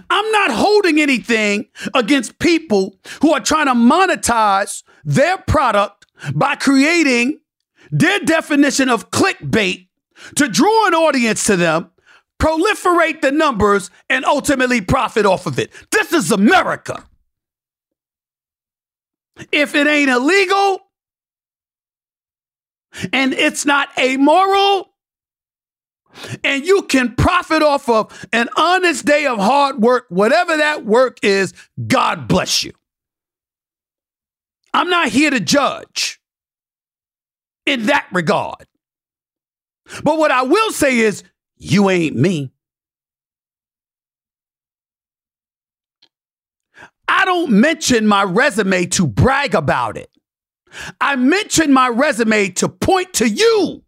I'm 0.10 0.32
not 0.32 0.52
holding 0.52 1.00
anything 1.00 1.68
against 1.94 2.40
people 2.40 2.98
who 3.22 3.34
are 3.34 3.40
trying 3.40 3.68
to 3.68 3.74
monetize 3.74 4.84
their 5.06 5.38
product 5.38 6.06
by 6.34 6.56
creating 6.56 7.40
their 7.92 8.20
definition 8.20 8.90
of 8.90 9.10
clickbait 9.10 9.88
to 10.36 10.48
draw 10.48 10.88
an 10.88 10.94
audience 10.94 11.46
to 11.46 11.56
them, 11.56 11.92
proliferate 12.40 13.22
the 13.22 13.32
numbers, 13.32 13.90
and 14.10 14.26
ultimately 14.26 14.82
profit 14.82 15.26
off 15.26 15.46
of 15.46 15.58
it. 15.58 15.72
This 15.92 16.12
is 16.14 16.32
America. 16.32 17.06
If 19.52 19.76
it 19.76 19.88
ain't 19.88 20.10
illegal 20.10 20.82
and 23.14 23.34
it's 23.34 23.66
not 23.66 23.88
amoral, 23.98 24.89
and 26.44 26.66
you 26.66 26.84
can 26.84 27.16
profit 27.16 27.62
off 27.62 27.88
of 27.90 28.28
an 28.34 28.50
honest 28.58 29.06
day 29.06 29.26
of 29.26 29.38
hard 29.38 29.82
work, 29.82 30.06
whatever 30.10 30.58
that 30.58 30.86
work 30.86 31.20
is, 31.24 31.54
God 31.88 32.28
bless 32.28 32.64
you. 32.64 32.74
I'm 34.74 34.90
not 34.90 35.10
here 35.10 35.30
to 35.30 35.40
judge 35.40 36.20
in 37.66 37.88
that 37.88 38.08
regard. 38.12 38.66
But 40.04 40.18
what 40.18 40.32
I 40.32 40.44
will 40.44 40.72
say 40.72 41.00
is, 41.00 41.24
you 41.58 41.90
ain't 41.90 42.16
me. 42.16 42.52
I 47.08 47.26
don't 47.26 47.52
mention 47.52 48.06
my 48.06 48.24
resume 48.24 48.86
to 48.88 49.08
brag 49.08 49.56
about 49.56 49.98
it. 49.98 50.10
I 51.02 51.16
mention 51.16 51.74
my 51.74 51.90
resume 51.90 52.50
to 52.52 52.70
point 52.70 53.14
to 53.16 53.28
you 53.28 53.84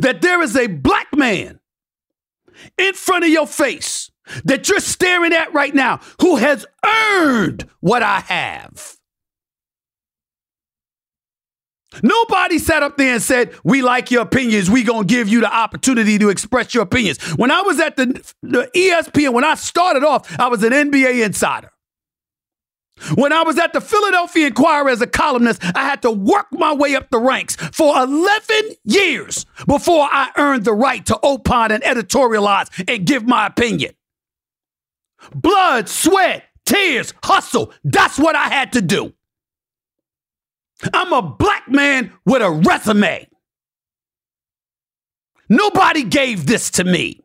that 0.00 0.22
there 0.22 0.42
is 0.42 0.56
a 0.56 0.66
black 0.66 1.08
man 1.14 1.60
in 2.78 2.94
front 2.94 3.24
of 3.24 3.30
your 3.30 3.46
face 3.46 4.10
that 4.44 4.68
you're 4.68 4.80
staring 4.80 5.32
at 5.32 5.52
right 5.52 5.74
now 5.74 6.00
who 6.20 6.36
has 6.36 6.64
earned 6.84 7.68
what 7.80 8.02
I 8.02 8.20
have. 8.20 8.96
Nobody 12.02 12.58
sat 12.58 12.82
up 12.82 12.96
there 12.96 13.14
and 13.14 13.22
said, 13.22 13.54
We 13.64 13.82
like 13.82 14.10
your 14.10 14.22
opinions. 14.22 14.70
We 14.70 14.82
going 14.82 15.06
to 15.06 15.14
give 15.14 15.28
you 15.28 15.40
the 15.40 15.52
opportunity 15.52 16.18
to 16.18 16.30
express 16.30 16.72
your 16.72 16.84
opinions. 16.84 17.20
When 17.36 17.50
I 17.50 17.60
was 17.62 17.80
at 17.80 17.96
the, 17.96 18.06
the 18.42 18.70
ESPN, 18.74 19.34
when 19.34 19.44
I 19.44 19.56
started 19.56 20.04
off, 20.04 20.38
I 20.38 20.48
was 20.48 20.62
an 20.62 20.72
NBA 20.72 21.24
insider. 21.24 21.71
When 23.14 23.32
I 23.32 23.42
was 23.42 23.58
at 23.58 23.72
the 23.72 23.80
Philadelphia 23.80 24.48
Inquirer 24.48 24.90
as 24.90 25.00
a 25.00 25.06
columnist, 25.06 25.62
I 25.76 25.84
had 25.84 26.02
to 26.02 26.10
work 26.10 26.46
my 26.52 26.72
way 26.72 26.94
up 26.94 27.10
the 27.10 27.18
ranks 27.18 27.56
for 27.56 27.96
11 27.96 28.76
years 28.84 29.46
before 29.66 30.08
I 30.10 30.30
earned 30.36 30.64
the 30.64 30.74
right 30.74 31.04
to 31.06 31.18
opine 31.22 31.72
and 31.72 31.82
editorialize 31.82 32.68
and 32.88 33.06
give 33.06 33.26
my 33.26 33.46
opinion. 33.46 33.94
Blood, 35.34 35.88
sweat, 35.88 36.44
tears, 36.64 37.14
hustle. 37.22 37.72
That's 37.84 38.18
what 38.18 38.36
I 38.36 38.44
had 38.48 38.72
to 38.74 38.82
do. 38.82 39.12
I'm 40.92 41.12
a 41.12 41.22
black 41.22 41.68
man 41.68 42.12
with 42.24 42.42
a 42.42 42.50
resume. 42.50 43.28
Nobody 45.48 46.02
gave 46.02 46.46
this 46.46 46.70
to 46.72 46.84
me. 46.84 47.20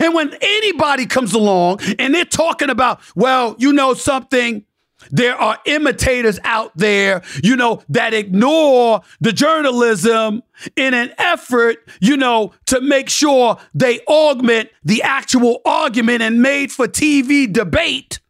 And 0.00 0.14
when 0.14 0.34
anybody 0.40 1.06
comes 1.06 1.32
along 1.32 1.80
and 1.98 2.14
they're 2.14 2.24
talking 2.24 2.70
about, 2.70 3.00
well, 3.14 3.54
you 3.58 3.72
know 3.72 3.94
something, 3.94 4.64
there 5.10 5.36
are 5.36 5.58
imitators 5.66 6.38
out 6.42 6.76
there, 6.76 7.22
you 7.42 7.56
know, 7.56 7.82
that 7.88 8.14
ignore 8.14 9.02
the 9.20 9.32
journalism 9.32 10.42
in 10.74 10.94
an 10.94 11.12
effort, 11.18 11.76
you 12.00 12.16
know, 12.16 12.52
to 12.66 12.80
make 12.80 13.08
sure 13.08 13.58
they 13.74 14.00
augment 14.08 14.70
the 14.84 15.02
actual 15.02 15.60
argument 15.64 16.22
and 16.22 16.42
made 16.42 16.72
for 16.72 16.88
TV 16.88 17.52
debate. 17.52 18.20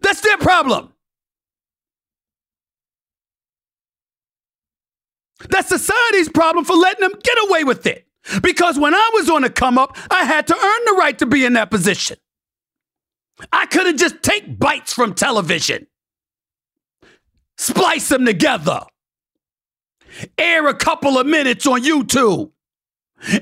That's 0.00 0.20
their 0.20 0.38
problem. 0.38 0.92
That's 5.48 5.68
society's 5.68 6.28
problem 6.28 6.64
for 6.64 6.76
letting 6.76 7.08
them 7.08 7.18
get 7.22 7.38
away 7.48 7.64
with 7.64 7.86
it. 7.86 8.06
Because 8.42 8.78
when 8.78 8.94
I 8.94 9.10
was 9.14 9.28
on 9.28 9.42
the 9.42 9.50
come 9.50 9.78
up, 9.78 9.96
I 10.10 10.24
had 10.24 10.46
to 10.46 10.54
earn 10.54 10.84
the 10.86 10.96
right 10.98 11.18
to 11.18 11.26
be 11.26 11.44
in 11.44 11.54
that 11.54 11.70
position. 11.70 12.16
I 13.52 13.66
couldn't 13.66 13.98
just 13.98 14.22
take 14.22 14.58
bites 14.58 14.92
from 14.92 15.14
television, 15.14 15.86
splice 17.56 18.08
them 18.08 18.24
together, 18.24 18.82
air 20.38 20.68
a 20.68 20.74
couple 20.74 21.18
of 21.18 21.26
minutes 21.26 21.66
on 21.66 21.82
YouTube, 21.82 22.52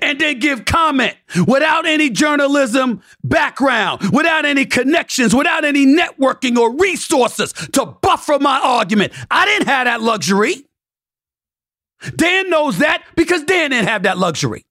and 0.00 0.18
then 0.18 0.38
give 0.38 0.64
comment 0.64 1.16
without 1.46 1.86
any 1.86 2.10
journalism 2.10 3.02
background, 3.24 4.10
without 4.12 4.44
any 4.44 4.64
connections, 4.64 5.34
without 5.34 5.64
any 5.64 5.86
networking 5.86 6.56
or 6.56 6.74
resources 6.76 7.52
to 7.52 7.86
buffer 7.86 8.38
my 8.38 8.60
argument. 8.60 9.12
I 9.30 9.46
didn't 9.46 9.68
have 9.68 9.86
that 9.86 10.00
luxury. 10.00 10.66
Dan 12.16 12.48
knows 12.48 12.78
that 12.78 13.04
because 13.16 13.44
Dan 13.44 13.70
didn't 13.70 13.88
have 13.88 14.04
that 14.04 14.16
luxury. 14.16 14.64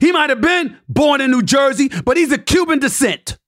He 0.00 0.12
might 0.12 0.30
have 0.30 0.40
been 0.40 0.76
born 0.88 1.20
in 1.20 1.30
New 1.30 1.42
Jersey, 1.42 1.90
but 2.04 2.16
he's 2.16 2.32
of 2.32 2.44
Cuban 2.44 2.78
descent. 2.78 3.38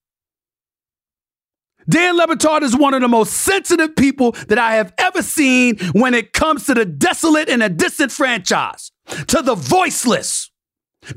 Dan 1.89 2.17
Le 2.17 2.27
Batard 2.27 2.63
is 2.63 2.77
one 2.77 2.93
of 2.93 3.01
the 3.01 3.09
most 3.09 3.33
sensitive 3.33 3.97
people 3.97 4.33
that 4.49 4.59
I 4.59 4.75
have 4.75 4.93
ever 4.99 5.23
seen 5.23 5.79
when 5.93 6.13
it 6.13 6.33
comes 6.33 6.67
to 6.67 6.75
the 6.75 6.85
desolate 6.85 7.49
and 7.49 7.63
the 7.63 7.71
disenfranchised, 7.71 8.93
to 9.29 9.41
the 9.41 9.55
voiceless. 9.55 10.51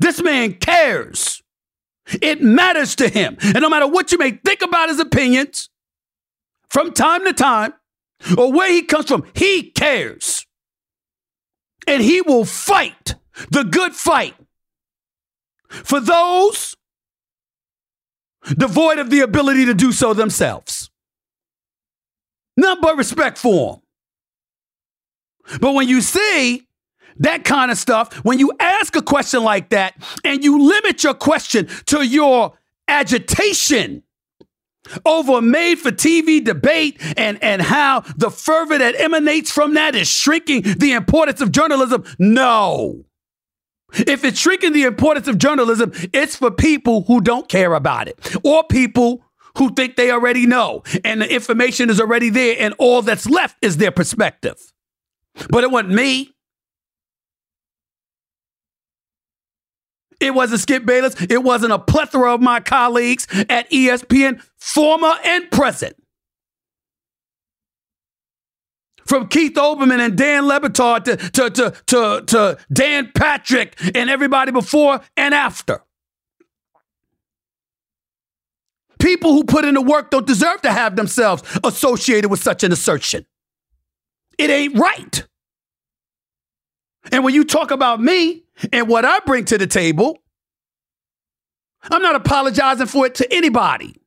This 0.00 0.22
man 0.22 0.54
cares. 0.54 1.42
It 2.22 2.42
matters 2.42 2.96
to 2.96 3.08
him. 3.08 3.36
And 3.42 3.60
no 3.60 3.68
matter 3.68 3.86
what 3.86 4.12
you 4.12 4.18
may 4.18 4.32
think 4.32 4.62
about 4.62 4.88
his 4.88 4.98
opinions, 4.98 5.68
from 6.70 6.92
time 6.92 7.24
to 7.26 7.34
time, 7.34 7.74
or 8.38 8.50
where 8.50 8.72
he 8.72 8.82
comes 8.82 9.08
from, 9.08 9.24
he 9.34 9.70
cares. 9.70 10.46
And 11.86 12.02
he 12.02 12.22
will 12.22 12.46
fight 12.46 13.16
the 13.50 13.64
good 13.64 13.94
fight 13.94 14.34
for 15.84 16.00
those 16.00 16.76
devoid 18.56 18.98
of 18.98 19.10
the 19.10 19.20
ability 19.20 19.66
to 19.66 19.74
do 19.74 19.92
so 19.92 20.14
themselves. 20.14 20.90
None 22.56 22.80
but 22.80 22.96
respect 22.96 23.38
for 23.38 23.72
them. 23.72 23.82
But 25.60 25.74
when 25.74 25.88
you 25.88 26.00
see 26.00 26.66
that 27.18 27.44
kind 27.44 27.70
of 27.70 27.78
stuff, 27.78 28.14
when 28.24 28.38
you 28.38 28.52
ask 28.60 28.94
a 28.96 29.02
question 29.02 29.42
like 29.42 29.70
that 29.70 29.94
and 30.24 30.44
you 30.44 30.62
limit 30.62 31.02
your 31.02 31.14
question 31.14 31.68
to 31.86 32.02
your 32.06 32.58
agitation 32.88 34.02
over 35.06 35.40
made 35.40 35.76
for 35.76 35.90
TV 35.90 36.42
debate 36.42 37.00
and, 37.16 37.42
and 37.42 37.62
how 37.62 38.00
the 38.16 38.30
fervor 38.30 38.78
that 38.78 39.00
emanates 39.00 39.50
from 39.50 39.74
that 39.74 39.94
is 39.94 40.08
shrinking 40.08 40.62
the 40.62 40.92
importance 40.92 41.40
of 41.40 41.52
journalism. 41.52 42.04
No. 42.18 43.04
If 43.92 44.24
it's 44.24 44.38
shrinking 44.38 44.72
the 44.72 44.84
importance 44.84 45.28
of 45.28 45.38
journalism, 45.38 45.92
it's 46.12 46.36
for 46.36 46.50
people 46.50 47.02
who 47.02 47.20
don't 47.20 47.48
care 47.48 47.74
about 47.74 48.08
it 48.08 48.36
or 48.44 48.64
people 48.64 49.24
who 49.58 49.72
think 49.74 49.96
they 49.96 50.10
already 50.10 50.46
know 50.46 50.82
and 51.04 51.20
the 51.20 51.32
information 51.32 51.90
is 51.90 52.00
already 52.00 52.30
there 52.30 52.56
and 52.58 52.74
all 52.78 53.02
that's 53.02 53.28
left 53.28 53.56
is 53.62 53.76
their 53.76 53.90
perspective. 53.90 54.58
But 55.50 55.64
it 55.64 55.70
wasn't 55.70 55.94
me. 55.94 56.30
It 60.20 60.34
wasn't 60.34 60.60
Skip 60.60 60.86
Bayless. 60.86 61.20
It 61.28 61.42
wasn't 61.42 61.72
a 61.72 61.78
plethora 61.78 62.32
of 62.34 62.40
my 62.40 62.60
colleagues 62.60 63.26
at 63.50 63.68
ESPN, 63.70 64.40
former 64.56 65.14
and 65.24 65.50
present. 65.50 65.96
From 69.12 69.28
Keith 69.28 69.52
Olbermann 69.56 70.00
and 70.00 70.16
Dan 70.16 70.48
Le 70.48 70.58
Batard 70.58 71.04
to, 71.04 71.18
to, 71.18 71.50
to, 71.50 71.74
to, 71.84 72.22
to 72.28 72.58
Dan 72.72 73.12
Patrick 73.14 73.78
and 73.94 74.08
everybody 74.08 74.52
before 74.52 75.02
and 75.18 75.34
after. 75.34 75.82
People 78.98 79.34
who 79.34 79.44
put 79.44 79.66
in 79.66 79.74
the 79.74 79.82
work 79.82 80.10
don't 80.10 80.26
deserve 80.26 80.62
to 80.62 80.72
have 80.72 80.96
themselves 80.96 81.42
associated 81.62 82.30
with 82.30 82.42
such 82.42 82.64
an 82.64 82.72
assertion. 82.72 83.26
It 84.38 84.48
ain't 84.48 84.78
right. 84.78 85.26
And 87.12 87.22
when 87.22 87.34
you 87.34 87.44
talk 87.44 87.70
about 87.70 88.00
me 88.00 88.44
and 88.72 88.88
what 88.88 89.04
I 89.04 89.18
bring 89.26 89.44
to 89.44 89.58
the 89.58 89.66
table, 89.66 90.22
I'm 91.82 92.00
not 92.00 92.14
apologizing 92.14 92.86
for 92.86 93.04
it 93.04 93.16
to 93.16 93.30
anybody. 93.30 94.01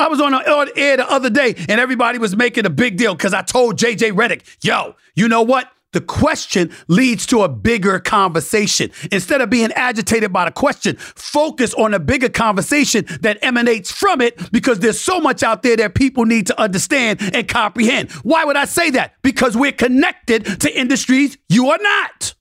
I 0.00 0.08
was 0.08 0.20
on 0.20 0.32
the 0.32 0.72
air 0.76 0.96
the 0.96 1.10
other 1.10 1.30
day 1.30 1.54
and 1.68 1.80
everybody 1.80 2.18
was 2.18 2.34
making 2.34 2.66
a 2.66 2.70
big 2.70 2.96
deal 2.96 3.14
because 3.14 3.34
I 3.34 3.42
told 3.42 3.76
JJ 3.76 4.12
Redick, 4.12 4.42
yo, 4.62 4.96
you 5.14 5.28
know 5.28 5.42
what? 5.42 5.70
The 5.92 6.00
question 6.00 6.72
leads 6.86 7.26
to 7.26 7.42
a 7.42 7.48
bigger 7.48 7.98
conversation. 7.98 8.92
Instead 9.10 9.40
of 9.40 9.50
being 9.50 9.72
agitated 9.72 10.32
by 10.32 10.44
the 10.44 10.52
question, 10.52 10.96
focus 10.96 11.74
on 11.74 11.94
a 11.94 11.98
bigger 11.98 12.28
conversation 12.28 13.04
that 13.22 13.38
emanates 13.42 13.90
from 13.90 14.20
it 14.20 14.52
because 14.52 14.78
there's 14.78 15.00
so 15.00 15.20
much 15.20 15.42
out 15.42 15.64
there 15.64 15.76
that 15.76 15.96
people 15.96 16.26
need 16.26 16.46
to 16.46 16.60
understand 16.60 17.20
and 17.34 17.48
comprehend. 17.48 18.12
Why 18.22 18.44
would 18.44 18.56
I 18.56 18.66
say 18.66 18.90
that? 18.90 19.14
Because 19.22 19.56
we're 19.56 19.72
connected 19.72 20.60
to 20.60 20.78
industries 20.78 21.36
you 21.48 21.70
are 21.70 21.78
not. 21.80 22.34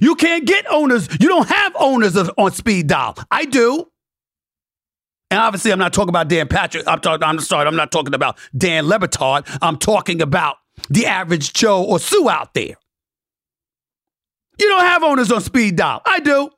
You 0.00 0.14
can't 0.14 0.46
get 0.46 0.66
owners. 0.70 1.08
You 1.20 1.28
don't 1.28 1.48
have 1.48 1.74
owners 1.78 2.16
of, 2.16 2.30
on 2.36 2.52
speed 2.52 2.88
dial. 2.88 3.16
I 3.30 3.46
do. 3.46 3.86
And 5.34 5.42
obviously, 5.42 5.72
I'm 5.72 5.80
not 5.80 5.92
talking 5.92 6.10
about 6.10 6.28
Dan 6.28 6.46
Patrick. 6.46 6.86
I'm 6.86 7.00
talking. 7.00 7.24
I'm 7.24 7.40
sorry. 7.40 7.66
I'm 7.66 7.74
not 7.74 7.90
talking 7.90 8.14
about 8.14 8.38
Dan 8.56 8.86
Le 8.86 9.00
Batard. 9.00 9.58
I'm 9.60 9.78
talking 9.78 10.22
about 10.22 10.58
the 10.90 11.06
average 11.06 11.52
Joe 11.52 11.82
or 11.82 11.98
Sue 11.98 12.28
out 12.28 12.54
there. 12.54 12.76
You 14.60 14.68
don't 14.68 14.82
have 14.84 15.02
owners 15.02 15.32
on 15.32 15.40
speed 15.40 15.74
dial. 15.74 16.02
I 16.06 16.20
do. 16.20 16.50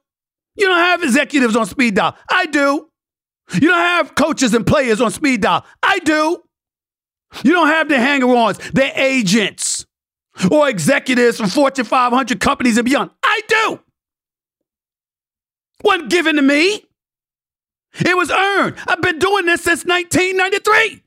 You 0.57 0.67
don't 0.67 0.77
have 0.77 1.03
executives 1.03 1.57
on 1.57 1.65
speed 1.65 1.95
dial. 1.95 2.17
I 2.29 2.45
do. 2.45 2.91
You 3.55 3.69
don't 3.69 3.79
have 3.79 4.15
coaches 4.15 4.53
and 4.53 4.67
players 4.67 5.01
on 5.01 5.11
speed 5.11 5.41
dial. 5.41 5.65
I 5.83 5.99
do. 6.01 6.43
You 7.45 7.53
don't 7.53 7.69
have 7.69 7.89
the 7.89 7.99
hanger 7.99 8.29
ons, 8.29 8.59
the 8.75 8.93
agents, 9.01 9.87
or 10.51 10.69
executives 10.69 11.39
from 11.39 11.49
Fortune 11.49 11.87
500 11.87 12.41
companies 12.41 12.77
and 12.77 12.85
beyond. 12.85 13.11
I 13.23 13.41
do. 13.49 13.81
Wasn't 15.83 16.11
given 16.11 16.37
to 16.37 16.43
me. 16.43 16.83
It 18.01 18.17
was 18.17 18.31
earned. 18.31 18.77
I've 18.87 19.01
been 19.01 19.19
doing 19.19 19.47
this 19.47 19.63
since 19.63 19.85
1993. 19.85 21.03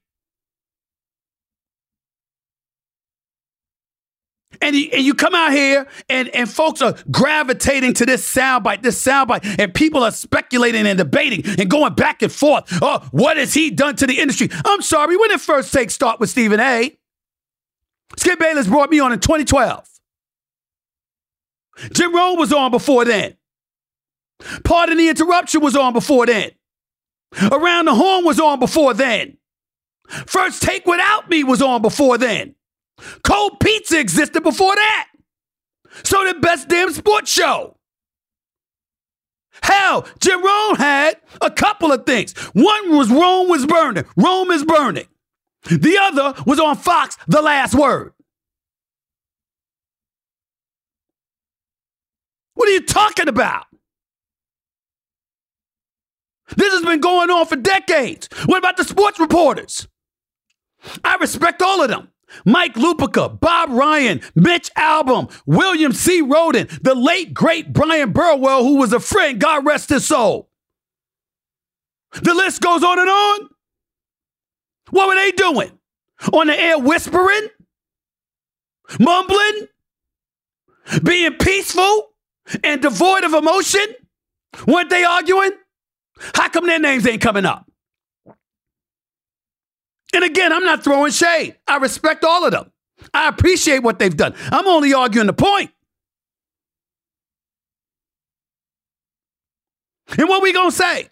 And, 4.62 4.76
you, 4.76 4.90
and 4.92 5.04
you 5.04 5.14
come 5.14 5.34
out 5.34 5.54
here 5.54 5.88
and, 6.10 6.28
and 6.30 6.50
folks 6.50 6.82
are 6.82 6.96
gravitating 7.10 7.94
to 7.96 8.06
this 8.06 8.30
soundbite, 8.30 8.82
this 8.82 9.02
soundbite, 9.02 9.58
and 9.58 9.74
people 9.74 10.04
are 10.04 10.12
speculating 10.12 10.86
and 10.86 10.98
debating 10.98 11.44
and 11.58 11.70
going 11.70 11.94
back 11.94 12.22
and 12.22 12.32
forth. 12.32 12.66
Oh, 12.82 13.08
what 13.12 13.38
has 13.38 13.54
he 13.54 13.70
done 13.70 13.96
to 13.98 14.08
the 14.08 14.20
industry? 14.20 14.50
I'm 14.66 14.82
sorry, 14.82 15.16
when 15.16 15.30
did 15.30 15.40
first 15.40 15.72
take 15.72 15.92
start 15.92 16.20
with 16.20 16.30
Stephen 16.30 16.60
A? 16.60 16.98
Skip 18.18 18.40
Bayless 18.40 18.68
brought 18.68 18.90
me 18.90 19.00
on 19.00 19.14
in 19.14 19.20
2012. 19.20 19.88
Jim 21.94 22.14
Rome 22.14 22.38
was 22.38 22.52
on 22.52 22.72
before 22.72 23.06
then. 23.06 23.38
Pardon 24.64 24.98
the 24.98 25.10
Interruption 25.10 25.62
was 25.62 25.76
on 25.76 25.94
before 25.94 26.26
then. 26.26 26.52
Around 27.52 27.86
the 27.86 27.96
Horn 27.96 28.26
was 28.26 28.40
on 28.40 28.60
before 28.60 28.94
then. 28.94 29.38
First 30.08 30.64
Take 30.64 30.86
Without 30.86 31.30
Me 31.30 31.44
was 31.44 31.62
on 31.62 31.82
before 31.82 32.18
then. 32.18 32.56
Cold 33.24 33.60
Pizza 33.60 34.00
existed 34.00 34.44
before 34.44 34.76
that. 34.76 35.08
So 36.04 36.24
did 36.24 36.42
Best 36.42 36.68
Damn 36.68 36.92
Sports 36.92 37.32
Show. 37.32 37.78
Hell, 39.62 40.08
Jim 40.20 40.44
Rome 40.44 40.76
had 40.76 41.18
a 41.42 41.52
couple 41.52 41.92
of 41.92 42.06
things. 42.06 42.38
One 42.54 42.96
was 42.96 43.10
Rome 43.10 43.50
was 43.50 43.66
burning. 43.66 44.06
Rome 44.16 44.52
is 44.52 44.64
burning. 44.64 45.08
The 45.66 45.98
other 46.02 46.34
was 46.46 46.60
on 46.60 46.78
Fox, 46.78 47.18
The 47.28 47.42
Last 47.42 47.76
Word. 47.76 48.14
What 52.54 52.70
are 52.70 52.72
you 52.72 52.86
talking 52.86 53.28
about? 53.28 53.66
This 56.56 56.74
has 56.74 56.84
been 56.84 57.00
going 57.00 57.30
on 57.30 57.46
for 57.46 57.56
decades. 57.56 58.30
What 58.46 58.58
about 58.58 58.78
the 58.78 58.84
sports 58.84 59.20
reporters? 59.20 59.88
I 61.04 61.16
respect 61.16 61.62
all 61.62 61.82
of 61.82 61.90
them. 61.90 62.10
Mike 62.46 62.76
Lupica, 62.76 63.40
Bob 63.40 63.70
Ryan, 63.72 64.22
Mitch 64.36 64.70
Albom, 64.78 65.32
William 65.46 65.94
C. 65.94 66.22
Rhoden, 66.22 66.70
the 66.84 66.94
late 66.96 67.34
great 67.34 67.74
Bryan 67.74 68.12
Burwell, 68.12 68.64
who 68.64 68.76
was 68.76 68.94
a 68.94 69.00
friend, 69.00 69.40
God 69.40 69.66
rest 69.66 69.90
his 69.90 70.08
soul. 70.08 70.50
The 72.14 72.34
list 72.34 72.62
goes 72.62 72.84
on 72.84 73.00
and 73.00 73.10
on. 73.10 73.50
What 74.92 75.08
were 75.08 75.16
they 75.16 75.32
doing? 75.32 75.72
On 76.34 76.48
the 76.48 76.60
air 76.60 76.78
whispering? 76.78 77.48
Mumbling? 79.00 79.68
Being 81.04 81.34
peaceful 81.34 82.10
and 82.64 82.82
devoid 82.82 83.24
of 83.24 83.34
emotion? 83.34 83.86
Weren't 84.66 84.90
they 84.90 85.04
arguing? 85.04 85.52
How 86.36 86.50
come 86.50 86.68
their 86.68 86.80
names 86.80 87.06
ain't 87.08 87.22
coming 87.22 87.46
up? 87.46 87.70
And 90.14 90.24
again, 90.24 90.52
I'm 90.52 90.64
not 90.64 90.84
throwing 90.84 91.12
shade. 91.12 91.56
I 91.68 91.78
respect 91.78 92.24
all 92.24 92.46
of 92.46 92.52
them. 92.52 92.72
I 93.14 93.28
appreciate 93.30 93.80
what 93.80 94.00
they've 94.00 94.16
done. 94.16 94.34
I'm 94.52 94.68
only 94.68 94.94
arguing 94.94 95.28
the 95.28 95.34
point. 95.34 95.72
And 100.18 100.28
what 100.28 100.42
we 100.42 100.52
gonna 100.54 100.72
say? 100.72 101.10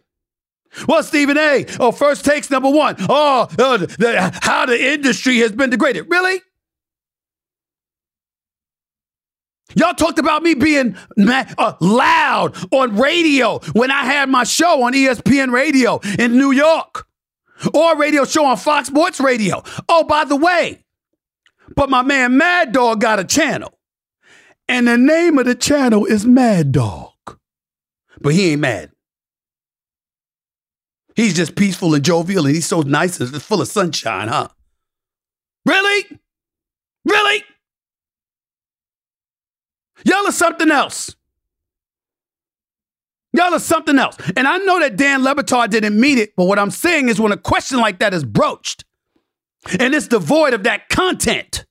Well, 0.88 1.04
Stephen 1.04 1.38
A. 1.38 1.66
Oh, 1.80 1.92
first 1.92 2.26
takes 2.26 2.50
number 2.50 2.70
one. 2.70 2.96
Oh, 3.00 3.48
uh, 3.58 3.78
the, 3.78 4.40
how 4.42 4.66
the 4.66 4.94
industry 4.94 5.38
has 5.38 5.52
been 5.52 5.70
degraded. 5.70 6.08
Really? 6.10 6.42
Y'all 9.76 9.94
talked 9.94 10.20
about 10.20 10.44
me 10.44 10.54
being 10.54 10.96
uh, 11.18 11.74
loud 11.82 12.56
on 12.72 12.96
radio 12.96 13.60
when 13.74 13.92
I 13.92 14.06
had 14.06 14.30
my 14.30 14.44
show 14.44 14.84
on 14.84 14.94
ESPN 14.94 15.52
Radio 15.52 16.00
in 16.18 16.38
New 16.38 16.52
York 16.52 17.06
or 17.74 17.94
a 17.94 17.98
radio 17.98 18.24
show 18.24 18.46
on 18.46 18.58
Fox 18.58 18.88
Sports 18.88 19.20
Radio. 19.20 19.64
Oh, 19.90 20.04
by 20.04 20.24
the 20.26 20.36
way, 20.36 20.84
but 21.76 21.90
my 21.90 22.02
man 22.02 22.38
Mad 22.38 22.72
Dog 22.72 23.02
got 23.02 23.20
a 23.20 23.24
channel. 23.24 23.78
And 24.70 24.88
the 24.88 24.98
name 24.98 25.38
of 25.38 25.46
the 25.46 25.56
channel 25.56 26.06
is 26.06 26.26
Mad 26.26 26.72
Dog. 26.72 27.14
But 28.20 28.34
he 28.34 28.52
ain't 28.52 28.62
mad. 28.62 28.92
He's 31.16 31.34
just 31.34 31.56
peaceful 31.56 31.94
and 31.96 32.04
jovial 32.06 32.46
and 32.46 32.54
he's 32.54 32.66
so 32.66 32.82
nice 32.82 33.20
and 33.20 33.42
full 33.42 33.62
of 33.62 33.68
sunshine, 33.68 34.28
huh? 34.28 34.50
Really? 35.66 36.06
Really? 37.06 37.44
Y'all 40.06 40.28
are 40.28 40.32
something 40.32 40.72
else. 40.72 41.16
Y'all 43.34 43.54
are 43.54 43.60
something 43.60 44.00
else. 44.00 44.18
And 44.36 44.48
I 44.48 44.58
know 44.58 44.80
that 44.80 44.96
Dan 44.96 45.24
Le 45.24 45.68
didn't 45.68 46.00
mean 46.00 46.18
it, 46.18 46.36
but 46.36 46.46
what 46.46 46.60
I'm 46.60 46.72
saying 46.72 47.10
is 47.10 47.20
when 47.20 47.32
a 47.32 47.38
question 47.38 47.80
like 47.80 48.00
that 48.00 48.14
is 48.14 48.24
broached 48.24 48.86
and 49.80 49.94
it's 49.94 50.08
devoid 50.08 50.54
of 50.54 50.64
that 50.64 50.90
content 50.90 51.66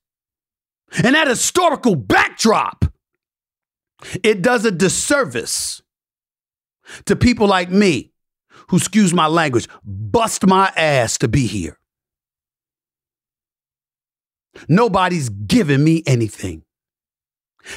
and 1.03 1.15
that 1.15 1.27
historical 1.27 1.97
backdrop, 1.97 2.85
it 4.23 4.43
does 4.43 4.65
a 4.65 4.71
disservice 4.71 5.83
to 7.07 7.17
people 7.17 7.47
like 7.47 7.71
me 7.71 8.13
who, 8.69 8.77
excuse 8.77 9.13
my 9.13 9.27
language, 9.27 9.69
bust 9.85 10.47
my 10.47 10.73
ass 10.77 11.19
to 11.19 11.29
be 11.29 11.47
here. 11.47 11.79
Nobody's 14.69 15.29
giving 15.29 15.83
me 15.85 16.03
anything. 16.07 16.66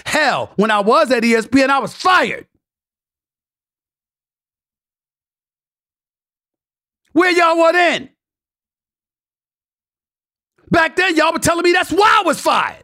Hell, 0.05 0.51
when 0.55 0.71
I 0.71 0.79
was 0.79 1.11
at 1.11 1.23
ESPN, 1.23 1.69
I 1.69 1.79
was 1.79 1.93
fired. 1.93 2.47
Where 7.13 7.31
y'all 7.31 7.57
were 7.57 7.73
then? 7.73 8.09
Back 10.71 10.95
then, 10.95 11.15
y'all 11.15 11.33
were 11.33 11.39
telling 11.39 11.63
me 11.63 11.71
that's 11.73 11.91
why 11.91 12.19
I 12.21 12.23
was 12.25 12.39
fired. 12.39 12.83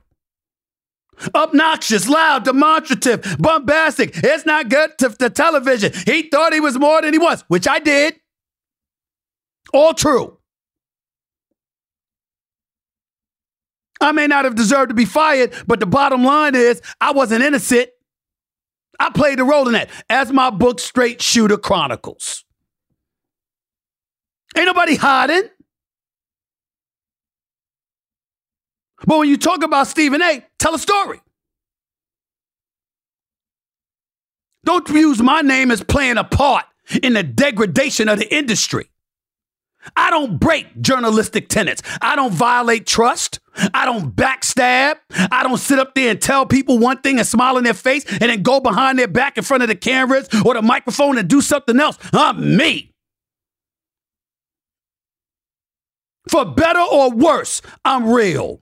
Obnoxious, 1.34 2.10
loud, 2.10 2.44
demonstrative, 2.46 3.38
bombastic. 3.40 4.12
It's 4.18 4.46
not 4.46 4.70
good 4.70 4.98
to 5.00 5.10
the 5.10 5.30
television. 5.30 5.94
He 6.06 6.24
thought 6.24 6.54
he 6.54 6.60
was 6.60 6.78
more 6.78 7.02
than 7.02 7.14
he 7.14 7.20
was, 7.20 7.44
which 7.48 7.68
I 7.68 7.80
did. 7.80 8.16
All 9.74 9.94
true. 9.94 10.35
I 14.06 14.12
may 14.12 14.28
not 14.28 14.46
have 14.46 14.56
deserved 14.56 14.90
to 14.90 14.96
be 14.96 15.06
fired, 15.06 15.54
but 15.68 15.80
the 15.80 15.86
bottom 15.86 16.24
line 16.24 16.56
is 16.56 16.82
I 17.02 17.12
wasn't 17.12 17.44
innocent. 17.44 17.90
I 19.00 19.10
played 19.10 19.40
a 19.40 19.44
role 19.44 19.68
in 19.68 19.74
that, 19.74 19.90
as 20.10 20.32
my 20.32 20.50
book 20.50 20.80
Straight 20.80 21.22
Shooter 21.22 21.58
chronicles. 21.58 22.46
Ain't 24.56 24.68
nobody 24.68 24.96
hiding. 24.96 25.50
But 29.06 29.18
when 29.18 29.28
you 29.30 29.38
talk 29.38 29.64
about 29.64 29.88
Stephen 29.88 30.22
A., 30.22 30.46
tell 30.60 30.74
a 30.74 30.80
story. 30.80 31.20
Don't 34.64 34.88
use 34.90 35.22
my 35.22 35.42
name 35.42 35.72
as 35.72 35.84
playing 35.84 36.18
a 36.18 36.24
part 36.24 36.66
in 37.04 37.14
the 37.14 37.24
degradation 37.24 38.08
of 38.08 38.18
the 38.18 38.34
industry. 38.34 38.90
I 39.96 40.10
don't 40.10 40.40
break 40.40 40.82
journalistic 40.82 41.50
tenets. 41.50 41.84
I 42.02 42.16
don't 42.16 42.34
violate 42.34 42.88
trust. 42.88 43.40
I 43.74 43.86
don't 43.86 44.16
backstab. 44.16 44.96
I 45.32 45.44
don't 45.44 45.58
sit 45.58 45.80
up 45.80 45.96
there 45.96 46.12
and 46.12 46.22
tell 46.22 46.46
people 46.46 46.78
one 46.78 47.02
thing 47.02 47.18
and 47.18 47.28
smile 47.28 47.58
in 47.58 47.64
their 47.64 47.74
face 47.74 48.06
and 48.06 48.24
then 48.24 48.42
go 48.42 48.60
behind 48.60 49.00
their 49.00 49.08
back 49.08 49.38
in 49.38 49.44
front 49.44 49.64
of 49.64 49.70
the 49.70 49.76
cameras 49.76 50.28
or 50.46 50.54
the 50.54 50.62
microphone 50.62 51.18
and 51.18 51.28
do 51.28 51.42
something 51.42 51.80
else. 51.80 51.98
I'm 52.14 52.58
me. 52.58 52.92
For 56.30 56.46
better 56.46 56.80
or 56.80 57.12
worse, 57.12 57.62
I'm 57.84 58.10
real. 58.10 58.62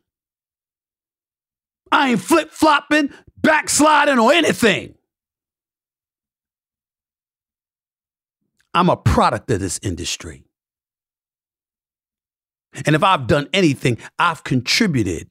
I 1.91 2.11
ain't 2.11 2.21
flip 2.21 2.51
flopping, 2.51 3.11
backsliding, 3.37 4.19
or 4.19 4.33
anything. 4.33 4.95
I'm 8.73 8.89
a 8.89 8.97
product 8.97 9.51
of 9.51 9.59
this 9.59 9.79
industry. 9.83 10.43
And 12.85 12.95
if 12.95 13.03
I've 13.03 13.27
done 13.27 13.47
anything, 13.53 13.97
I've 14.17 14.43
contributed 14.43 15.29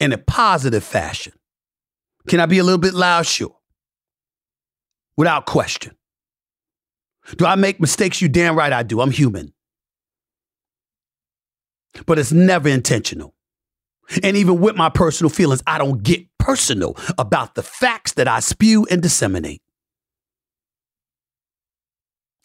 in 0.00 0.12
a 0.12 0.18
positive 0.18 0.84
fashion. 0.84 1.32
Can 2.28 2.40
I 2.40 2.46
be 2.46 2.58
a 2.58 2.64
little 2.64 2.78
bit 2.78 2.94
loud? 2.94 3.26
Sure. 3.26 3.56
Without 5.16 5.46
question. 5.46 5.94
Do 7.36 7.46
I 7.46 7.54
make 7.54 7.80
mistakes? 7.80 8.20
You 8.20 8.28
damn 8.28 8.56
right 8.56 8.72
I 8.72 8.82
do. 8.82 9.00
I'm 9.00 9.10
human. 9.10 9.52
But 12.06 12.18
it's 12.18 12.32
never 12.32 12.68
intentional. 12.68 13.34
And 14.22 14.36
even 14.36 14.60
with 14.60 14.76
my 14.76 14.90
personal 14.90 15.30
feelings, 15.30 15.62
I 15.66 15.78
don't 15.78 16.02
get 16.02 16.26
personal 16.38 16.96
about 17.16 17.54
the 17.54 17.62
facts 17.62 18.12
that 18.12 18.28
I 18.28 18.40
spew 18.40 18.86
and 18.90 19.00
disseminate. 19.00 19.62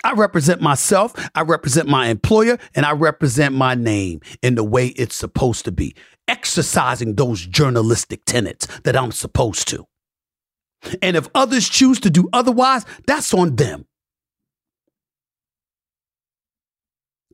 I 0.04 0.14
represent 0.14 0.62
myself, 0.62 1.14
I 1.36 1.42
represent 1.42 1.88
my 1.88 2.08
employer, 2.08 2.58
and 2.74 2.86
I 2.86 2.92
represent 2.92 3.54
my 3.54 3.76
name 3.76 4.22
in 4.42 4.56
the 4.56 4.64
way 4.64 4.88
it's 4.88 5.16
supposed 5.16 5.66
to 5.66 5.72
be, 5.72 5.96
exercising 6.28 7.16
those 7.16 7.46
journalistic 7.46 8.24
tenets 8.26 8.68
that 8.84 8.96
I'm 8.96 9.12
supposed 9.12 9.68
to. 9.70 9.86
And 11.02 11.18
if 11.18 11.28
others 11.36 11.68
choose 11.68 12.00
to 12.02 12.10
do 12.10 12.30
otherwise, 12.32 12.86
that's 13.06 13.34
on 13.34 13.58
them. 13.58 13.86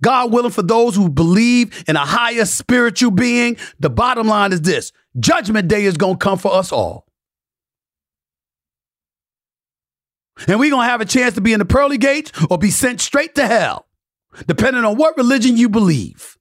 God 0.01 0.32
willing, 0.32 0.51
for 0.51 0.62
those 0.62 0.95
who 0.95 1.10
believe 1.10 1.84
in 1.88 1.95
a 1.95 2.06
higher 2.06 2.45
spiritual 2.45 3.12
being, 3.12 3.58
the 3.80 3.89
bottom 3.89 4.28
line 4.28 4.51
is 4.51 4.62
this 4.62 4.91
Judgment 5.19 5.67
Day 5.67 5.86
is 5.86 5.97
going 5.97 6.15
to 6.15 6.23
come 6.23 6.38
for 6.38 6.54
us 6.54 6.71
all. 6.71 7.04
And 10.48 10.60
we're 10.60 10.69
going 10.69 10.86
to 10.86 10.91
have 10.91 11.02
a 11.02 11.06
chance 11.06 11.36
to 11.36 11.41
be 11.41 11.54
in 11.54 11.60
the 11.60 11.65
pearly 11.65 11.98
gates 11.98 12.32
or 12.50 12.58
be 12.58 12.71
sent 12.71 13.02
straight 13.02 13.36
to 13.36 13.48
hell, 13.48 13.88
depending 14.48 14.84
on 14.84 14.98
what 14.98 15.17
religion 15.17 15.58
you 15.58 15.69
believe. 15.69 16.38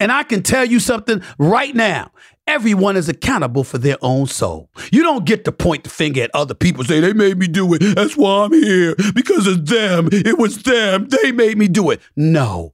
And 0.00 0.12
I 0.12 0.22
can 0.22 0.42
tell 0.42 0.64
you 0.64 0.78
something 0.78 1.22
right 1.38 1.74
now. 1.74 2.12
Everyone 2.46 2.96
is 2.96 3.08
accountable 3.08 3.64
for 3.64 3.78
their 3.78 3.98
own 4.00 4.26
soul. 4.26 4.70
You 4.90 5.02
don't 5.02 5.26
get 5.26 5.44
to 5.44 5.52
point 5.52 5.84
the 5.84 5.90
finger 5.90 6.22
at 6.22 6.30
other 6.34 6.54
people, 6.54 6.84
say, 6.84 7.00
they 7.00 7.12
made 7.12 7.36
me 7.36 7.46
do 7.46 7.74
it. 7.74 7.80
That's 7.94 8.16
why 8.16 8.44
I'm 8.44 8.52
here. 8.52 8.94
Because 9.14 9.46
of 9.46 9.66
them. 9.66 10.08
It 10.12 10.38
was 10.38 10.62
them. 10.62 11.08
They 11.08 11.32
made 11.32 11.58
me 11.58 11.68
do 11.68 11.90
it. 11.90 12.00
No, 12.16 12.72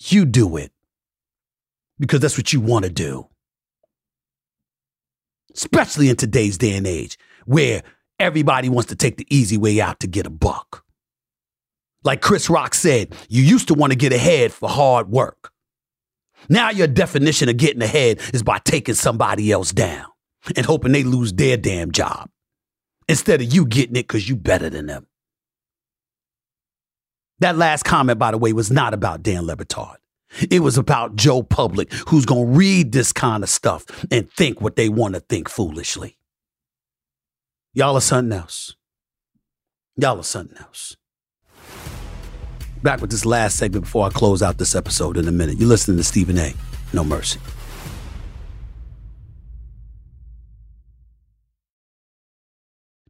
you 0.00 0.24
do 0.24 0.56
it. 0.56 0.72
Because 1.98 2.20
that's 2.20 2.36
what 2.36 2.52
you 2.52 2.60
want 2.60 2.86
to 2.86 2.90
do. 2.90 3.28
Especially 5.58 6.08
in 6.08 6.14
today's 6.14 6.56
day 6.56 6.76
and 6.76 6.86
age 6.86 7.18
where 7.44 7.82
everybody 8.20 8.68
wants 8.68 8.90
to 8.90 8.94
take 8.94 9.16
the 9.16 9.26
easy 9.28 9.58
way 9.58 9.80
out 9.80 9.98
to 9.98 10.06
get 10.06 10.24
a 10.24 10.30
buck. 10.30 10.84
Like 12.04 12.22
Chris 12.22 12.48
Rock 12.48 12.74
said, 12.74 13.12
you 13.28 13.42
used 13.42 13.66
to 13.66 13.74
want 13.74 13.90
to 13.92 13.98
get 13.98 14.12
ahead 14.12 14.52
for 14.52 14.68
hard 14.68 15.10
work. 15.10 15.50
Now 16.48 16.70
your 16.70 16.86
definition 16.86 17.48
of 17.48 17.56
getting 17.56 17.82
ahead 17.82 18.20
is 18.32 18.44
by 18.44 18.60
taking 18.60 18.94
somebody 18.94 19.50
else 19.50 19.72
down 19.72 20.06
and 20.54 20.64
hoping 20.64 20.92
they 20.92 21.02
lose 21.02 21.32
their 21.32 21.56
damn 21.56 21.90
job 21.90 22.30
instead 23.08 23.40
of 23.40 23.52
you 23.52 23.66
getting 23.66 23.96
it 23.96 24.06
because 24.06 24.28
you're 24.28 24.38
better 24.38 24.70
than 24.70 24.86
them. 24.86 25.08
That 27.40 27.56
last 27.56 27.84
comment, 27.84 28.20
by 28.20 28.30
the 28.30 28.38
way, 28.38 28.52
was 28.52 28.70
not 28.70 28.94
about 28.94 29.24
Dan 29.24 29.44
Le 29.44 29.56
Batard. 29.56 29.96
It 30.50 30.60
was 30.60 30.78
about 30.78 31.16
Joe 31.16 31.42
Public, 31.42 31.92
who's 32.08 32.26
going 32.26 32.46
to 32.46 32.58
read 32.58 32.92
this 32.92 33.12
kind 33.12 33.42
of 33.42 33.48
stuff 33.48 33.84
and 34.10 34.30
think 34.30 34.60
what 34.60 34.76
they 34.76 34.88
want 34.88 35.14
to 35.14 35.20
think 35.20 35.48
foolishly. 35.48 36.18
Y'all 37.74 37.96
are 37.96 38.00
something 38.00 38.36
else. 38.36 38.76
Y'all 39.96 40.18
are 40.18 40.22
something 40.22 40.58
else. 40.58 40.96
Back 42.82 43.00
with 43.00 43.10
this 43.10 43.24
last 43.24 43.56
segment 43.56 43.84
before 43.84 44.06
I 44.06 44.10
close 44.10 44.42
out 44.42 44.58
this 44.58 44.74
episode 44.74 45.16
in 45.16 45.26
a 45.26 45.32
minute. 45.32 45.58
You're 45.58 45.68
listening 45.68 45.96
to 45.96 46.04
Stephen 46.04 46.38
A. 46.38 46.54
No 46.92 47.02
Mercy. 47.02 47.40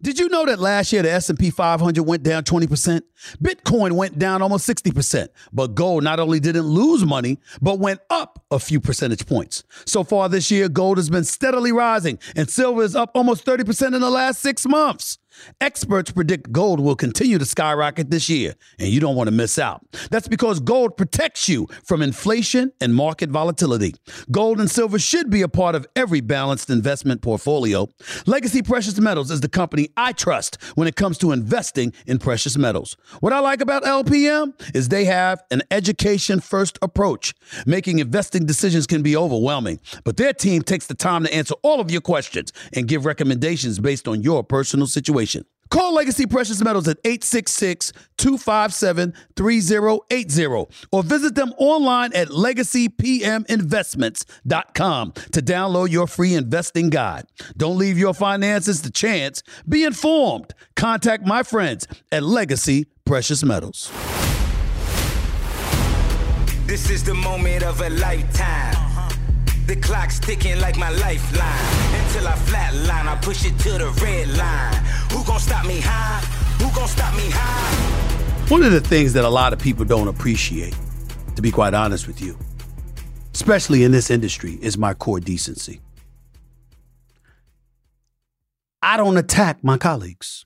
Did 0.00 0.18
you 0.18 0.28
know 0.28 0.46
that 0.46 0.60
last 0.60 0.92
year 0.92 1.02
the 1.02 1.10
S&P 1.10 1.50
500 1.50 2.02
went 2.02 2.22
down 2.22 2.44
20%? 2.44 3.02
Bitcoin 3.42 3.92
went 3.92 4.18
down 4.18 4.42
almost 4.42 4.68
60%, 4.68 5.28
but 5.52 5.74
gold 5.74 6.04
not 6.04 6.20
only 6.20 6.38
didn't 6.38 6.66
lose 6.66 7.04
money, 7.04 7.38
but 7.60 7.80
went 7.80 8.00
up 8.08 8.44
a 8.50 8.60
few 8.60 8.80
percentage 8.80 9.26
points. 9.26 9.64
So 9.86 10.04
far 10.04 10.28
this 10.28 10.50
year, 10.50 10.68
gold 10.68 10.98
has 10.98 11.10
been 11.10 11.24
steadily 11.24 11.72
rising 11.72 12.18
and 12.36 12.48
silver 12.48 12.82
is 12.82 12.94
up 12.94 13.10
almost 13.14 13.44
30% 13.44 13.94
in 13.94 14.00
the 14.00 14.10
last 14.10 14.40
6 14.40 14.66
months. 14.66 15.18
Experts 15.60 16.10
predict 16.10 16.52
gold 16.52 16.80
will 16.80 16.96
continue 16.96 17.38
to 17.38 17.44
skyrocket 17.44 18.10
this 18.10 18.28
year, 18.28 18.54
and 18.78 18.88
you 18.88 19.00
don't 19.00 19.16
want 19.16 19.28
to 19.28 19.34
miss 19.34 19.58
out. 19.58 19.84
That's 20.10 20.28
because 20.28 20.60
gold 20.60 20.96
protects 20.96 21.48
you 21.48 21.68
from 21.84 22.02
inflation 22.02 22.72
and 22.80 22.94
market 22.94 23.30
volatility. 23.30 23.94
Gold 24.30 24.60
and 24.60 24.70
silver 24.70 24.98
should 24.98 25.30
be 25.30 25.42
a 25.42 25.48
part 25.48 25.74
of 25.74 25.86
every 25.96 26.20
balanced 26.20 26.70
investment 26.70 27.22
portfolio. 27.22 27.88
Legacy 28.26 28.62
Precious 28.62 28.98
Metals 28.98 29.30
is 29.30 29.40
the 29.40 29.48
company 29.48 29.88
I 29.96 30.12
trust 30.12 30.62
when 30.74 30.88
it 30.88 30.96
comes 30.96 31.18
to 31.18 31.32
investing 31.32 31.92
in 32.06 32.18
precious 32.18 32.56
metals. 32.56 32.96
What 33.20 33.32
I 33.32 33.40
like 33.40 33.60
about 33.60 33.84
LPM 33.84 34.54
is 34.74 34.88
they 34.88 35.04
have 35.04 35.42
an 35.50 35.62
education 35.70 36.40
first 36.40 36.78
approach. 36.82 37.34
Making 37.66 37.98
investing 37.98 38.46
decisions 38.46 38.86
can 38.86 39.02
be 39.02 39.16
overwhelming, 39.16 39.80
but 40.04 40.16
their 40.16 40.32
team 40.32 40.62
takes 40.62 40.86
the 40.86 40.94
time 40.94 41.24
to 41.24 41.34
answer 41.34 41.54
all 41.62 41.80
of 41.80 41.90
your 41.90 42.00
questions 42.00 42.52
and 42.72 42.88
give 42.88 43.04
recommendations 43.04 43.78
based 43.78 44.08
on 44.08 44.22
your 44.22 44.42
personal 44.42 44.86
situation. 44.86 45.27
Call 45.70 45.94
Legacy 45.94 46.26
Precious 46.26 46.62
Metals 46.62 46.86
at 46.88 46.98
866 47.04 47.92
257 48.16 49.12
3080 49.36 50.46
or 50.90 51.02
visit 51.02 51.34
them 51.34 51.52
online 51.58 52.10
at 52.14 52.28
legacypminvestments.com 52.28 55.12
to 55.12 55.42
download 55.42 55.90
your 55.90 56.06
free 56.06 56.32
investing 56.34 56.88
guide. 56.88 57.26
Don't 57.56 57.76
leave 57.76 57.98
your 57.98 58.14
finances 58.14 58.80
to 58.82 58.90
chance. 58.90 59.42
Be 59.68 59.82
informed. 59.84 60.54
Contact 60.74 61.26
my 61.26 61.42
friends 61.42 61.86
at 62.10 62.22
Legacy 62.22 62.86
Precious 63.04 63.44
Metals. 63.44 63.92
This 66.66 66.88
is 66.90 67.04
the 67.04 67.14
moment 67.14 67.62
of 67.62 67.80
a 67.80 67.88
lifetime. 67.90 68.74
The 69.66 69.76
clock's 69.76 70.18
ticking 70.18 70.58
like 70.60 70.78
my 70.78 70.90
lifeline. 70.90 71.97
Until 72.18 72.32
I 72.32 72.36
flatline, 72.36 73.06
I 73.06 73.16
push 73.22 73.44
it 73.46 73.56
to 73.60 73.70
the 73.78 73.90
red 74.02 74.28
line. 74.36 74.74
Who 75.12 75.24
gon' 75.24 75.38
stop 75.38 75.64
me 75.66 75.80
high? 75.80 76.20
Who 76.62 76.74
gon' 76.74 76.88
stop 76.88 77.14
me 77.14 77.30
high? 77.30 78.48
One 78.48 78.64
of 78.64 78.72
the 78.72 78.80
things 78.80 79.12
that 79.12 79.24
a 79.24 79.28
lot 79.28 79.52
of 79.52 79.60
people 79.60 79.84
don't 79.84 80.08
appreciate, 80.08 80.76
to 81.36 81.42
be 81.42 81.52
quite 81.52 81.74
honest 81.74 82.08
with 82.08 82.20
you, 82.20 82.36
especially 83.34 83.84
in 83.84 83.92
this 83.92 84.10
industry, 84.10 84.58
is 84.62 84.76
my 84.76 84.94
core 84.94 85.20
decency. 85.20 85.80
I 88.82 88.96
don't 88.96 89.16
attack 89.16 89.62
my 89.62 89.78
colleagues. 89.78 90.44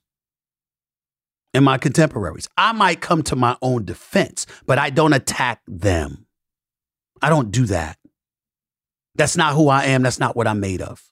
and 1.55 1.65
my 1.65 1.79
contemporaries. 1.79 2.49
I 2.57 2.73
might 2.73 3.01
come 3.01 3.23
to 3.25 3.37
my 3.37 3.57
own 3.63 3.85
defense, 3.85 4.47
but 4.67 4.79
I 4.79 4.91
don't 4.91 5.13
attack 5.13 5.61
them. 5.67 6.27
I 7.21 7.29
don't 7.29 7.51
do 7.51 7.67
that. 7.67 7.99
That's 9.15 9.37
not 9.37 9.55
who 9.55 9.69
I 9.69 9.85
am. 9.87 10.03
That's 10.03 10.19
not 10.19 10.37
what 10.37 10.47
I'm 10.47 10.61
made 10.61 10.81
of. 10.83 11.12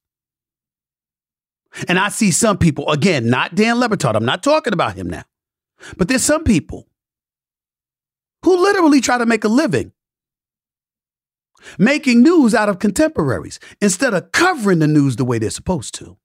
And 1.89 1.99
I 1.99 2.09
see 2.09 2.31
some 2.31 2.59
people, 2.59 2.91
again, 2.91 3.31
not 3.31 3.55
Dan 3.55 3.79
Le 3.79 3.89
Batard. 3.89 4.17
I'm 4.17 4.25
not 4.25 4.43
talking 4.43 4.73
about 4.73 4.97
him 4.97 5.09
now. 5.09 5.25
But 5.97 6.09
there's 6.09 6.25
some 6.25 6.45
people 6.45 6.89
who 8.45 8.57
literally 8.61 9.01
try 9.01 9.19
to 9.19 9.27
make 9.27 9.45
a 9.45 9.49
living 9.49 9.93
making 11.79 12.23
news 12.23 12.55
out 12.55 12.69
of 12.69 12.79
contemporaries 12.79 13.61
instead 13.81 14.15
of 14.15 14.33
covering 14.33 14.79
the 14.79 14.87
news 14.87 15.17
the 15.17 15.25
way 15.25 15.39
they're 15.39 15.51
supposed 15.51 15.95
to. 15.95 16.17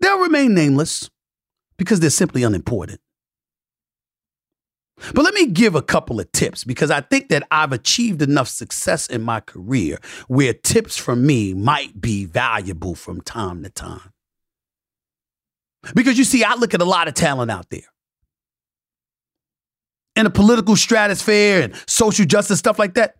They'll 0.00 0.18
remain 0.18 0.54
nameless 0.54 1.10
because 1.76 2.00
they're 2.00 2.10
simply 2.10 2.42
unimportant. 2.42 3.00
But 5.14 5.24
let 5.24 5.34
me 5.34 5.46
give 5.46 5.74
a 5.74 5.82
couple 5.82 6.20
of 6.20 6.30
tips 6.32 6.64
because 6.64 6.90
I 6.90 7.00
think 7.00 7.28
that 7.28 7.46
I've 7.50 7.72
achieved 7.72 8.22
enough 8.22 8.48
success 8.48 9.06
in 9.06 9.22
my 9.22 9.40
career 9.40 9.98
where 10.28 10.52
tips 10.52 10.96
from 10.96 11.26
me 11.26 11.54
might 11.54 12.00
be 12.00 12.24
valuable 12.24 12.94
from 12.94 13.20
time 13.20 13.62
to 13.64 13.70
time. 13.70 14.12
Because 15.94 16.16
you 16.16 16.24
see, 16.24 16.44
I 16.44 16.54
look 16.54 16.74
at 16.74 16.80
a 16.80 16.86
lot 16.86 17.08
of 17.08 17.14
talent 17.14 17.50
out 17.50 17.68
there 17.70 17.80
in 20.14 20.24
the 20.24 20.30
political 20.30 20.76
stratosphere 20.76 21.62
and 21.62 21.74
social 21.86 22.24
justice 22.24 22.60
stuff 22.60 22.78
like 22.78 22.94
that. 22.94 23.16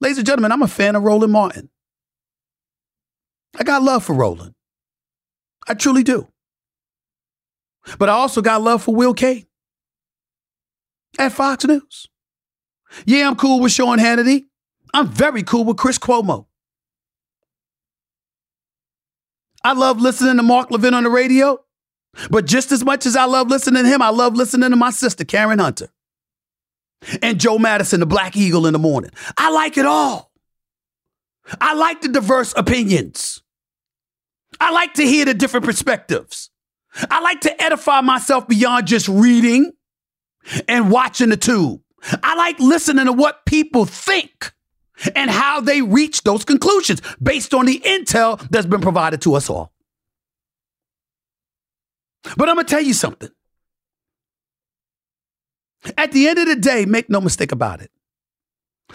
Ladies 0.00 0.18
and 0.18 0.26
gentlemen, 0.26 0.50
I'm 0.50 0.62
a 0.62 0.68
fan 0.68 0.96
of 0.96 1.04
Roland 1.04 1.32
Martin. 1.32 1.70
I 3.58 3.62
got 3.62 3.82
love 3.82 4.02
for 4.02 4.14
Roland. 4.14 4.54
I 5.68 5.74
truly 5.74 6.02
do. 6.02 6.26
But 7.98 8.08
I 8.08 8.12
also 8.12 8.42
got 8.42 8.62
love 8.62 8.82
for 8.82 8.94
Will 8.94 9.14
Cain 9.14 9.46
at 11.18 11.32
Fox 11.32 11.64
News. 11.64 12.08
Yeah, 13.06 13.26
I'm 13.26 13.36
cool 13.36 13.60
with 13.60 13.72
Sean 13.72 13.98
Hannity. 13.98 14.44
I'm 14.94 15.08
very 15.08 15.42
cool 15.42 15.64
with 15.64 15.76
Chris 15.76 15.98
Cuomo. 15.98 16.46
I 19.64 19.72
love 19.74 20.00
listening 20.00 20.36
to 20.36 20.42
Mark 20.42 20.70
Levin 20.70 20.92
on 20.92 21.04
the 21.04 21.10
radio, 21.10 21.58
but 22.30 22.46
just 22.46 22.72
as 22.72 22.84
much 22.84 23.06
as 23.06 23.16
I 23.16 23.24
love 23.24 23.48
listening 23.48 23.84
to 23.84 23.88
him, 23.88 24.02
I 24.02 24.10
love 24.10 24.34
listening 24.34 24.70
to 24.70 24.76
my 24.76 24.90
sister, 24.90 25.24
Karen 25.24 25.60
Hunter, 25.60 25.88
and 27.22 27.40
Joe 27.40 27.58
Madison, 27.58 28.00
the 28.00 28.06
Black 28.06 28.36
Eagle 28.36 28.66
in 28.66 28.72
the 28.72 28.78
morning. 28.78 29.10
I 29.38 29.50
like 29.52 29.78
it 29.78 29.86
all. 29.86 30.32
I 31.60 31.74
like 31.74 32.00
the 32.00 32.08
diverse 32.08 32.52
opinions. 32.56 33.42
I 34.60 34.70
like 34.72 34.94
to 34.94 35.04
hear 35.04 35.24
the 35.24 35.34
different 35.34 35.64
perspectives. 35.64 36.50
I 37.10 37.20
like 37.20 37.40
to 37.42 37.62
edify 37.62 38.00
myself 38.00 38.46
beyond 38.46 38.86
just 38.86 39.08
reading 39.08 39.72
and 40.68 40.90
watching 40.90 41.28
the 41.28 41.36
tube. 41.36 41.80
I 42.22 42.34
like 42.34 42.58
listening 42.58 43.06
to 43.06 43.12
what 43.12 43.46
people 43.46 43.84
think 43.84 44.52
and 45.14 45.30
how 45.30 45.60
they 45.60 45.82
reach 45.82 46.22
those 46.22 46.44
conclusions 46.44 47.00
based 47.22 47.54
on 47.54 47.66
the 47.66 47.80
intel 47.80 48.40
that's 48.50 48.66
been 48.66 48.80
provided 48.80 49.22
to 49.22 49.34
us 49.34 49.48
all. 49.48 49.72
But 52.36 52.48
I'm 52.48 52.56
going 52.56 52.66
to 52.66 52.70
tell 52.70 52.82
you 52.82 52.94
something. 52.94 53.30
At 55.98 56.12
the 56.12 56.28
end 56.28 56.38
of 56.38 56.46
the 56.46 56.56
day, 56.56 56.84
make 56.84 57.10
no 57.10 57.20
mistake 57.20 57.50
about 57.50 57.80
it, 57.80 57.90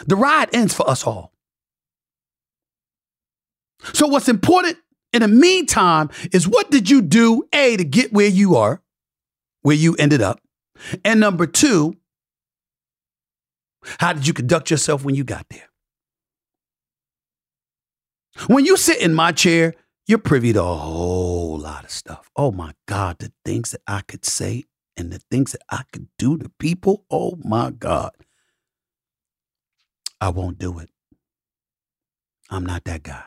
the 0.06 0.16
ride 0.16 0.50
ends 0.54 0.74
for 0.74 0.90
us 0.90 1.06
all. 1.06 1.34
So, 3.94 4.08
what's 4.08 4.30
important 4.30 4.78
in 5.12 5.22
the 5.22 5.28
meantime 5.28 6.10
is 6.32 6.48
what 6.48 6.72
did 6.72 6.90
you 6.90 7.02
do, 7.02 7.48
A, 7.54 7.78
to 7.78 7.84
get 7.84 8.14
where 8.14 8.28
you 8.28 8.56
are, 8.56 8.82
where 9.62 9.76
you 9.76 9.96
ended 9.96 10.22
up? 10.22 10.40
And 11.04 11.20
number 11.20 11.48
two, 11.48 11.96
how 14.00 14.13
did 14.13 14.28
you 14.28 14.34
conduct 14.34 14.72
yourself 14.72 15.04
when 15.04 15.16
you 15.16 15.24
got 15.24 15.46
there? 15.50 15.70
When 18.48 18.66
you 18.66 18.78
sit 18.78 19.02
in 19.02 19.13
my 19.13 19.32
chair, 19.32 19.74
you're 20.06 20.20
privy 20.20 20.54
to 20.54 20.62
a 20.62 20.76
whole 20.76 21.58
lot 21.58 21.84
of 21.84 21.90
stuff. 21.90 22.30
Oh 22.36 22.52
my 22.52 22.74
God, 22.88 23.18
the 23.20 23.32
things 23.44 23.72
that 23.72 23.82
I 23.88 24.02
could 24.02 24.26
say 24.26 24.66
and 24.96 25.12
the 25.12 25.20
things 25.32 25.52
that 25.52 25.62
I 25.70 25.84
could 25.92 26.08
do 26.18 26.38
to 26.38 26.50
people. 26.60 27.06
Oh 27.10 27.38
my 27.44 27.72
God. 27.72 28.12
I 30.20 30.30
won't 30.30 30.58
do 30.58 30.80
it. 30.80 30.90
I'm 32.50 32.66
not 32.66 32.86
that 32.86 33.04
guy. 33.04 33.24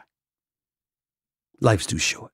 Life's 1.60 1.86
too 1.86 1.98
short. 1.98 2.32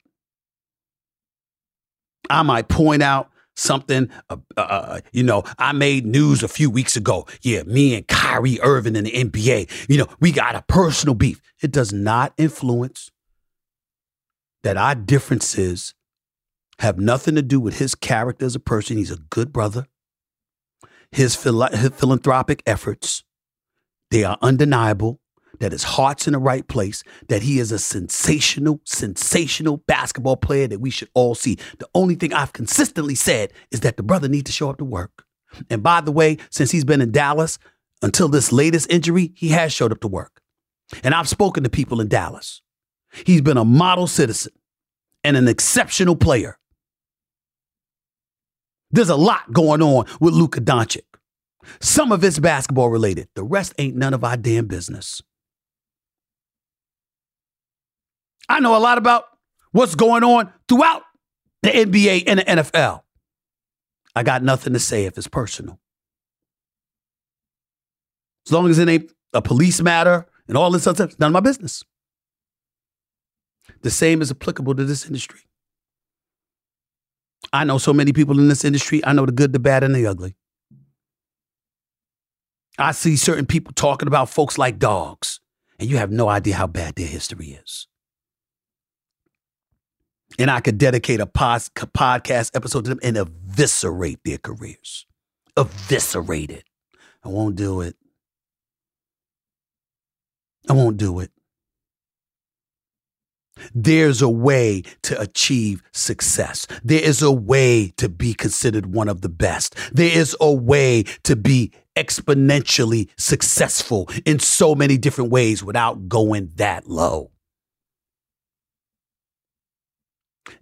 I 2.29 2.41
might 2.43 2.67
point 2.67 3.03
out 3.03 3.29
something, 3.57 4.09
uh, 4.29 4.37
uh, 4.55 4.61
uh, 4.61 4.99
you 5.11 5.23
know, 5.23 5.43
I 5.57 5.73
made 5.73 6.05
news 6.05 6.43
a 6.43 6.47
few 6.47 6.69
weeks 6.69 6.95
ago. 6.95 7.25
Yeah, 7.41 7.63
me 7.63 7.95
and 7.95 8.07
Kyrie 8.07 8.59
Irving 8.61 8.95
in 8.95 9.03
the 9.03 9.11
NBA, 9.11 9.89
you 9.89 9.97
know, 9.97 10.07
we 10.19 10.31
got 10.31 10.55
a 10.55 10.63
personal 10.67 11.15
beef. 11.15 11.41
It 11.61 11.71
does 11.71 11.91
not 11.91 12.33
influence 12.37 13.11
that 14.63 14.77
our 14.77 14.95
differences 14.95 15.93
have 16.79 16.99
nothing 16.99 17.35
to 17.35 17.41
do 17.41 17.59
with 17.59 17.79
his 17.79 17.95
character 17.95 18.45
as 18.45 18.55
a 18.55 18.59
person. 18.59 18.97
He's 18.97 19.11
a 19.11 19.17
good 19.17 19.51
brother. 19.51 19.87
His, 21.11 21.35
phila- 21.35 21.75
his 21.75 21.89
philanthropic 21.89 22.61
efforts, 22.65 23.23
they 24.11 24.23
are 24.23 24.37
undeniable 24.41 25.19
that 25.59 25.71
his 25.71 25.83
heart's 25.83 26.27
in 26.27 26.33
the 26.33 26.39
right 26.39 26.67
place, 26.67 27.03
that 27.29 27.41
he 27.41 27.59
is 27.59 27.71
a 27.71 27.79
sensational, 27.79 28.81
sensational 28.85 29.77
basketball 29.87 30.37
player 30.37 30.67
that 30.67 30.79
we 30.79 30.89
should 30.89 31.09
all 31.13 31.35
see. 31.35 31.57
The 31.79 31.87
only 31.93 32.15
thing 32.15 32.33
I've 32.33 32.53
consistently 32.53 33.15
said 33.15 33.53
is 33.71 33.81
that 33.81 33.97
the 33.97 34.03
brother 34.03 34.27
needs 34.27 34.45
to 34.45 34.51
show 34.51 34.69
up 34.69 34.77
to 34.77 34.85
work. 34.85 35.25
And 35.69 35.81
by 35.81 36.01
the 36.01 36.11
way, 36.11 36.37
since 36.49 36.71
he's 36.71 36.85
been 36.85 37.01
in 37.01 37.11
Dallas 37.11 37.57
until 38.01 38.27
this 38.27 38.51
latest 38.51 38.91
injury, 38.91 39.31
he 39.35 39.49
has 39.49 39.73
showed 39.73 39.91
up 39.91 40.01
to 40.01 40.07
work. 40.07 40.41
And 41.03 41.13
I've 41.13 41.29
spoken 41.29 41.63
to 41.63 41.69
people 41.69 41.99
in 41.99 42.07
Dallas. 42.07 42.61
He's 43.25 43.41
been 43.41 43.57
a 43.57 43.65
model 43.65 44.07
citizen 44.07 44.53
and 45.23 45.35
an 45.35 45.47
exceptional 45.47 46.15
player. 46.15 46.57
There's 48.91 49.09
a 49.09 49.15
lot 49.15 49.51
going 49.51 49.81
on 49.81 50.05
with 50.21 50.33
Luka 50.33 50.61
Doncic. 50.61 51.01
Some 51.81 52.11
of 52.11 52.23
it's 52.23 52.39
basketball 52.39 52.89
related. 52.89 53.27
The 53.35 53.43
rest 53.43 53.73
ain't 53.77 53.97
none 53.97 54.13
of 54.13 54.23
our 54.23 54.37
damn 54.37 54.67
business. 54.67 55.21
I 58.49 58.59
know 58.59 58.75
a 58.75 58.79
lot 58.79 58.97
about 58.97 59.25
what's 59.71 59.95
going 59.95 60.23
on 60.23 60.51
throughout 60.67 61.03
the 61.63 61.69
NBA 61.69 62.23
and 62.27 62.39
the 62.39 62.43
NFL. 62.43 63.01
I 64.15 64.23
got 64.23 64.43
nothing 64.43 64.73
to 64.73 64.79
say 64.79 65.05
if 65.05 65.17
it's 65.17 65.27
personal. 65.27 65.79
As 68.45 68.51
long 68.51 68.69
as 68.69 68.79
it 68.79 68.87
ain't 68.87 69.11
a 69.33 69.41
police 69.41 69.81
matter 69.81 70.25
and 70.47 70.57
all 70.57 70.71
this 70.71 70.87
other 70.87 70.95
stuff, 70.95 71.09
it's 71.11 71.19
none 71.19 71.29
of 71.29 71.33
my 71.33 71.39
business. 71.39 71.83
The 73.81 73.91
same 73.91 74.21
is 74.21 74.31
applicable 74.31 74.75
to 74.75 74.85
this 74.85 75.05
industry. 75.05 75.41
I 77.53 77.63
know 77.63 77.77
so 77.77 77.93
many 77.93 78.13
people 78.13 78.39
in 78.39 78.47
this 78.47 78.65
industry. 78.65 79.05
I 79.05 79.13
know 79.13 79.25
the 79.25 79.31
good, 79.31 79.53
the 79.53 79.59
bad, 79.59 79.83
and 79.83 79.93
the 79.93 80.07
ugly. 80.07 80.35
I 82.79 82.91
see 82.91 83.15
certain 83.15 83.45
people 83.45 83.73
talking 83.73 84.07
about 84.07 84.29
folks 84.29 84.57
like 84.57 84.79
dogs, 84.79 85.39
and 85.79 85.89
you 85.89 85.97
have 85.97 86.11
no 86.11 86.29
idea 86.29 86.55
how 86.55 86.67
bad 86.67 86.95
their 86.95 87.07
history 87.07 87.59
is 87.63 87.87
and 90.37 90.51
I 90.51 90.59
could 90.59 90.77
dedicate 90.77 91.19
a 91.19 91.25
pos- 91.25 91.69
podcast 91.69 92.55
episode 92.55 92.85
to 92.85 92.89
them 92.91 92.99
and 93.03 93.17
eviscerate 93.17 94.19
their 94.23 94.37
careers. 94.37 95.05
Eviscerate 95.55 96.51
it. 96.51 96.63
I 97.23 97.29
won't 97.29 97.55
do 97.55 97.81
it. 97.81 97.95
I 100.69 100.73
won't 100.73 100.97
do 100.97 101.19
it. 101.19 101.31
There's 103.73 104.21
a 104.21 104.29
way 104.29 104.83
to 105.03 105.19
achieve 105.19 105.81
success. 105.91 106.67
There 106.83 107.01
is 107.01 107.21
a 107.21 107.31
way 107.31 107.89
to 107.97 108.09
be 108.09 108.33
considered 108.33 108.93
one 108.93 109.09
of 109.09 109.21
the 109.21 109.29
best. 109.29 109.75
There 109.91 110.15
is 110.15 110.35
a 110.39 110.51
way 110.53 111.03
to 111.23 111.35
be 111.35 111.71
exponentially 111.95 113.09
successful 113.17 114.07
in 114.25 114.39
so 114.39 114.75
many 114.75 114.97
different 114.97 115.31
ways 115.31 115.63
without 115.63 116.07
going 116.07 116.51
that 116.57 116.87
low. 116.87 117.31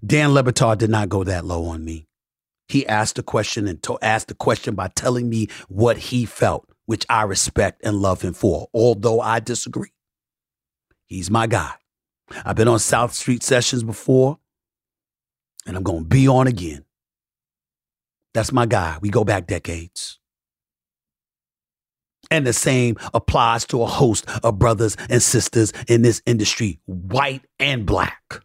Dan 0.05 0.33
Le 0.33 0.43
Batard 0.43 0.77
did 0.77 0.89
not 0.89 1.09
go 1.09 1.23
that 1.23 1.45
low 1.45 1.65
on 1.65 1.83
me. 1.83 2.07
He 2.67 2.87
asked 2.87 3.19
a 3.19 3.23
question 3.23 3.67
and 3.67 3.81
to- 3.83 3.99
asked 4.01 4.27
the 4.27 4.33
question 4.33 4.75
by 4.75 4.89
telling 4.95 5.29
me 5.29 5.47
what 5.67 5.97
he 5.97 6.25
felt, 6.25 6.67
which 6.85 7.05
I 7.09 7.23
respect 7.23 7.81
and 7.83 7.97
love 7.97 8.21
him 8.21 8.33
for, 8.33 8.67
although 8.73 9.21
I 9.21 9.39
disagree. 9.39 9.91
He's 11.05 11.29
my 11.29 11.47
guy. 11.47 11.73
I've 12.43 12.55
been 12.55 12.67
on 12.67 12.79
South 12.79 13.23
Beach 13.25 13.43
Sessions 13.43 13.83
before, 13.83 14.39
and 15.67 15.77
I'm 15.77 15.83
going 15.83 16.03
to 16.03 16.09
be 16.09 16.27
on 16.27 16.47
again. 16.47 16.85
That's 18.33 18.51
my 18.51 18.65
guy. 18.65 18.97
We 19.01 19.09
go 19.09 19.23
back 19.23 19.47
decades. 19.47 20.19
And 22.31 22.45
the 22.45 22.53
same 22.53 22.97
applies 23.13 23.65
to 23.67 23.83
a 23.83 23.85
host 23.85 24.25
of 24.43 24.57
brothers 24.57 24.97
and 25.09 25.21
sisters 25.21 25.71
in 25.87 26.01
this 26.01 26.23
industry, 26.25 26.79
white 26.85 27.45
and 27.59 27.85
black. 27.85 28.41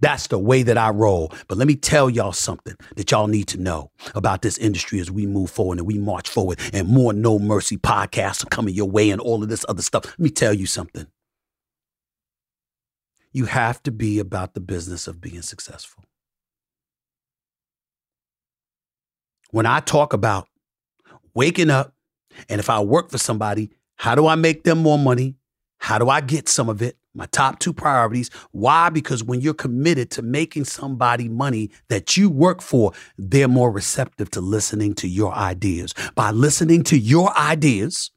That's 0.00 0.28
the 0.28 0.38
way 0.38 0.62
that 0.62 0.78
I 0.78 0.90
roll. 0.90 1.32
But 1.48 1.58
let 1.58 1.66
me 1.66 1.74
tell 1.74 2.08
y'all 2.08 2.32
something 2.32 2.74
that 2.96 3.10
y'all 3.10 3.26
need 3.26 3.48
to 3.48 3.60
know 3.60 3.90
about 4.14 4.42
this 4.42 4.58
industry 4.58 5.00
as 5.00 5.10
we 5.10 5.26
move 5.26 5.50
forward 5.50 5.78
and 5.78 5.86
we 5.86 5.98
march 5.98 6.28
forward 6.28 6.60
and 6.72 6.88
more 6.88 7.12
No 7.12 7.38
Mercy 7.38 7.76
podcasts 7.76 8.44
are 8.44 8.48
coming 8.48 8.74
your 8.74 8.88
way 8.88 9.10
and 9.10 9.20
all 9.20 9.42
of 9.42 9.48
this 9.48 9.64
other 9.68 9.82
stuff. 9.82 10.04
Let 10.04 10.18
me 10.18 10.30
tell 10.30 10.54
you 10.54 10.66
something. 10.66 11.06
You 13.32 13.46
have 13.46 13.82
to 13.84 13.90
be 13.90 14.18
about 14.18 14.54
the 14.54 14.60
business 14.60 15.06
of 15.06 15.20
being 15.20 15.42
successful. 15.42 16.04
When 19.50 19.66
I 19.66 19.80
talk 19.80 20.12
about 20.12 20.48
waking 21.34 21.70
up 21.70 21.94
and 22.48 22.58
if 22.58 22.68
I 22.68 22.80
work 22.80 23.10
for 23.10 23.18
somebody, 23.18 23.70
how 23.96 24.14
do 24.14 24.26
I 24.26 24.34
make 24.34 24.64
them 24.64 24.78
more 24.78 24.98
money? 24.98 25.36
How 25.78 25.98
do 25.98 26.08
I 26.08 26.20
get 26.20 26.48
some 26.48 26.68
of 26.68 26.82
it? 26.82 26.97
My 27.14 27.26
top 27.26 27.58
two 27.58 27.72
priorities. 27.72 28.30
Why? 28.52 28.90
Because 28.90 29.24
when 29.24 29.40
you're 29.40 29.54
committed 29.54 30.10
to 30.12 30.22
making 30.22 30.64
somebody 30.64 31.28
money 31.28 31.70
that 31.88 32.16
you 32.16 32.30
work 32.30 32.60
for, 32.60 32.92
they're 33.16 33.48
more 33.48 33.70
receptive 33.70 34.30
to 34.32 34.40
listening 34.40 34.94
to 34.96 35.08
your 35.08 35.32
ideas. 35.32 35.94
By 36.14 36.30
listening 36.30 36.84
to 36.84 36.98
your 36.98 37.36
ideas, 37.36 38.10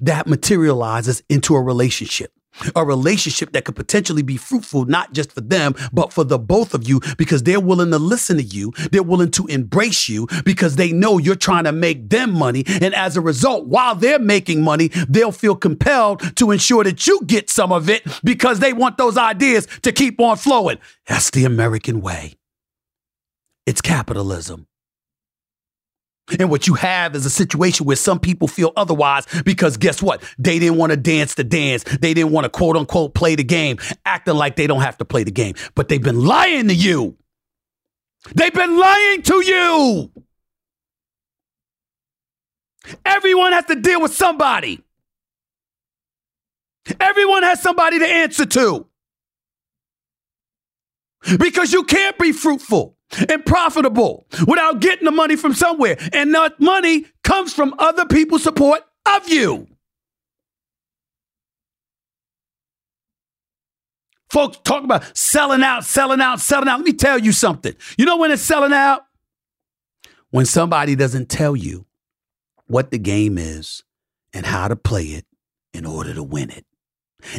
that 0.00 0.26
materializes 0.26 1.22
into 1.28 1.54
a 1.54 1.62
relationship 1.62 2.32
a 2.74 2.84
relationship 2.84 3.52
that 3.52 3.64
could 3.64 3.76
potentially 3.76 4.22
be 4.22 4.36
fruitful, 4.36 4.84
not 4.84 5.12
just 5.12 5.32
for 5.32 5.40
them, 5.40 5.74
but 5.92 6.12
for 6.12 6.24
the 6.24 6.38
both 6.38 6.74
of 6.74 6.88
you, 6.88 7.00
because 7.16 7.42
they're 7.42 7.60
willing 7.60 7.90
to 7.90 7.98
listen 7.98 8.36
to 8.36 8.42
you. 8.42 8.72
They're 8.92 9.02
willing 9.02 9.30
to 9.32 9.46
embrace 9.46 10.08
you 10.08 10.26
because 10.44 10.76
they 10.76 10.92
know 10.92 11.18
you're 11.18 11.34
trying 11.34 11.64
to 11.64 11.72
make 11.72 12.10
them 12.10 12.32
money. 12.32 12.64
And 12.66 12.94
as 12.94 13.16
a 13.16 13.20
result, 13.20 13.66
while 13.66 13.94
they're 13.94 14.18
making 14.18 14.62
money, 14.62 14.88
they'll 15.08 15.32
feel 15.32 15.56
compelled 15.56 16.36
to 16.36 16.50
ensure 16.50 16.84
that 16.84 17.06
you 17.06 17.20
get 17.26 17.50
some 17.50 17.72
of 17.72 17.88
it 17.88 18.02
because 18.22 18.60
they 18.60 18.72
want 18.72 18.98
those 18.98 19.16
ideas 19.16 19.66
to 19.82 19.92
keep 19.92 20.20
on 20.20 20.36
flowing. 20.36 20.78
That's 21.06 21.30
the 21.30 21.44
American 21.44 22.00
way. 22.00 22.34
It's 23.66 23.80
capitalism. 23.80 24.66
And 26.38 26.50
what 26.50 26.66
you 26.66 26.74
have 26.74 27.14
is 27.14 27.26
a 27.26 27.30
situation 27.30 27.84
where 27.84 27.96
some 27.96 28.18
people 28.18 28.48
feel 28.48 28.72
otherwise 28.76 29.26
because 29.44 29.76
guess 29.76 30.02
what? 30.02 30.22
They 30.38 30.58
didn't 30.58 30.78
want 30.78 30.90
to 30.90 30.96
dance 30.96 31.34
the 31.34 31.44
dance. 31.44 31.84
They 31.84 32.14
didn't 32.14 32.32
want 32.32 32.44
to 32.44 32.48
quote 32.48 32.76
unquote 32.76 33.14
play 33.14 33.34
the 33.34 33.44
game, 33.44 33.76
acting 34.06 34.34
like 34.34 34.56
they 34.56 34.66
don't 34.66 34.80
have 34.80 34.96
to 34.98 35.04
play 35.04 35.24
the 35.24 35.30
game. 35.30 35.54
But 35.74 35.88
they've 35.88 36.02
been 36.02 36.24
lying 36.24 36.68
to 36.68 36.74
you. 36.74 37.16
They've 38.34 38.54
been 38.54 38.78
lying 38.78 39.22
to 39.22 39.44
you. 39.44 40.10
Everyone 43.04 43.52
has 43.52 43.66
to 43.66 43.76
deal 43.76 44.00
with 44.00 44.14
somebody. 44.14 44.82
Everyone 47.00 47.42
has 47.42 47.62
somebody 47.62 47.98
to 47.98 48.06
answer 48.06 48.46
to. 48.46 48.86
Because 51.38 51.72
you 51.72 51.84
can't 51.84 52.18
be 52.18 52.32
fruitful 52.32 52.93
and 53.28 53.44
profitable 53.44 54.26
without 54.46 54.80
getting 54.80 55.04
the 55.04 55.10
money 55.10 55.36
from 55.36 55.54
somewhere. 55.54 55.96
And 56.12 56.34
that 56.34 56.60
money 56.60 57.06
comes 57.22 57.52
from 57.52 57.74
other 57.78 58.06
people's 58.06 58.42
support 58.42 58.82
of 59.06 59.28
you. 59.28 59.66
Folks 64.30 64.58
talk 64.64 64.82
about 64.82 65.16
selling 65.16 65.62
out, 65.62 65.84
selling 65.84 66.20
out, 66.20 66.40
selling 66.40 66.68
out. 66.68 66.78
Let 66.78 66.86
me 66.86 66.92
tell 66.92 67.18
you 67.18 67.30
something. 67.30 67.74
You 67.96 68.04
know 68.04 68.16
when 68.16 68.32
it's 68.32 68.42
selling 68.42 68.72
out? 68.72 69.06
When 70.30 70.44
somebody 70.44 70.96
doesn't 70.96 71.28
tell 71.28 71.54
you 71.54 71.86
what 72.66 72.90
the 72.90 72.98
game 72.98 73.38
is 73.38 73.84
and 74.32 74.44
how 74.44 74.66
to 74.66 74.74
play 74.74 75.04
it 75.04 75.24
in 75.72 75.86
order 75.86 76.12
to 76.14 76.22
win 76.24 76.50
it 76.50 76.66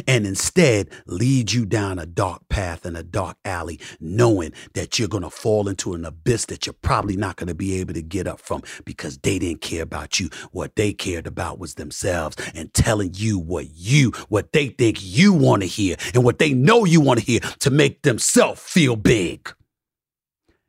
and 0.06 0.26
instead 0.26 0.88
lead 1.06 1.52
you 1.52 1.64
down 1.64 1.98
a 1.98 2.06
dark 2.06 2.48
path 2.48 2.84
and 2.84 2.96
a 2.96 3.02
dark 3.02 3.36
alley, 3.44 3.80
knowing 4.00 4.52
that 4.74 4.98
you're 4.98 5.08
going 5.08 5.22
to 5.22 5.30
fall 5.30 5.68
into 5.68 5.94
an 5.94 6.04
abyss 6.04 6.46
that 6.46 6.66
you're 6.66 6.74
probably 6.82 7.16
not 7.16 7.36
going 7.36 7.48
to 7.48 7.54
be 7.54 7.80
able 7.80 7.94
to 7.94 8.02
get 8.02 8.26
up 8.26 8.40
from 8.40 8.62
because 8.84 9.18
they 9.18 9.38
didn't 9.38 9.60
care 9.60 9.82
about 9.82 10.20
you. 10.20 10.28
What 10.52 10.76
they 10.76 10.92
cared 10.92 11.26
about 11.26 11.58
was 11.58 11.74
themselves 11.74 12.36
and 12.54 12.72
telling 12.74 13.12
you 13.14 13.38
what 13.38 13.66
you, 13.74 14.12
what 14.28 14.52
they 14.52 14.68
think 14.68 14.98
you 15.00 15.32
want 15.32 15.62
to 15.62 15.68
hear 15.68 15.96
and 16.14 16.24
what 16.24 16.38
they 16.38 16.52
know 16.52 16.84
you 16.84 17.00
want 17.00 17.20
to 17.20 17.26
hear 17.26 17.40
to 17.40 17.70
make 17.70 18.02
themselves 18.02 18.60
feel 18.60 18.96
big. 18.96 19.52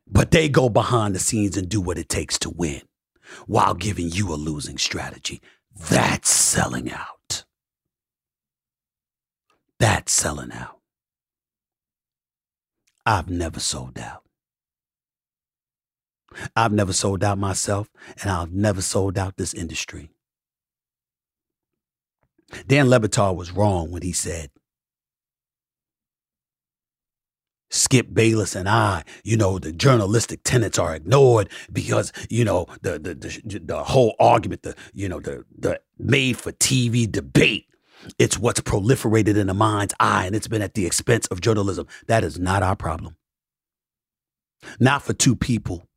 But 0.06 0.30
they 0.30 0.48
go 0.48 0.68
behind 0.68 1.14
the 1.14 1.18
scenes 1.18 1.56
and 1.56 1.68
do 1.68 1.80
what 1.80 1.98
it 1.98 2.08
takes 2.08 2.38
to 2.40 2.50
win 2.50 2.82
while 3.46 3.74
giving 3.74 4.10
you 4.10 4.32
a 4.32 4.36
losing 4.36 4.78
strategy. 4.78 5.40
That's 5.90 6.30
selling 6.30 6.90
out. 6.90 7.17
That's 9.78 10.12
selling 10.12 10.52
out. 10.52 10.78
I've 13.06 13.30
never 13.30 13.60
sold 13.60 13.98
out. 13.98 14.22
I've 16.54 16.72
never 16.72 16.92
sold 16.92 17.24
out 17.24 17.38
myself, 17.38 17.88
and 18.20 18.30
I've 18.30 18.52
never 18.52 18.82
sold 18.82 19.16
out 19.16 19.36
this 19.36 19.54
industry. 19.54 20.10
Dan 22.66 22.88
Le 22.88 23.00
Batard 23.00 23.36
was 23.36 23.52
wrong 23.52 23.90
when 23.90 24.02
he 24.02 24.12
said, 24.12 24.50
Skip 27.70 28.14
Bayless 28.14 28.54
and 28.54 28.68
I, 28.68 29.04
you 29.24 29.36
know, 29.36 29.58
the 29.58 29.72
journalistic 29.72 30.40
tenets 30.42 30.78
are 30.78 30.94
ignored 30.94 31.50
because, 31.70 32.12
you 32.30 32.44
know, 32.44 32.66
the 32.80 32.98
the 32.98 33.14
the, 33.14 33.58
the 33.58 33.84
whole 33.84 34.14
argument, 34.18 34.62
the 34.62 34.74
you 34.94 35.06
know, 35.08 35.20
the 35.20 35.44
the 35.58 35.80
made 35.98 36.38
for 36.38 36.50
TV 36.52 37.10
debate 37.10 37.66
it's 38.18 38.38
what's 38.38 38.60
proliferated 38.60 39.36
in 39.36 39.46
the 39.46 39.54
mind's 39.54 39.94
eye, 40.00 40.26
and 40.26 40.34
it's 40.34 40.48
been 40.48 40.62
at 40.62 40.74
the 40.74 40.86
expense 40.86 41.26
of 41.26 41.40
journalism. 41.40 41.86
That 42.06 42.24
is 42.24 42.38
not 42.38 42.62
our 42.62 42.76
problem. 42.76 43.16
Not 44.80 45.02
for 45.02 45.12
two 45.12 45.36
people 45.36 45.88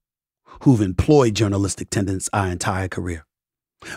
who've 0.64 0.82
employed 0.82 1.36
journalistic 1.36 1.90
tendencies 1.90 2.30
our 2.34 2.48
entire 2.48 2.88
career. 2.88 3.26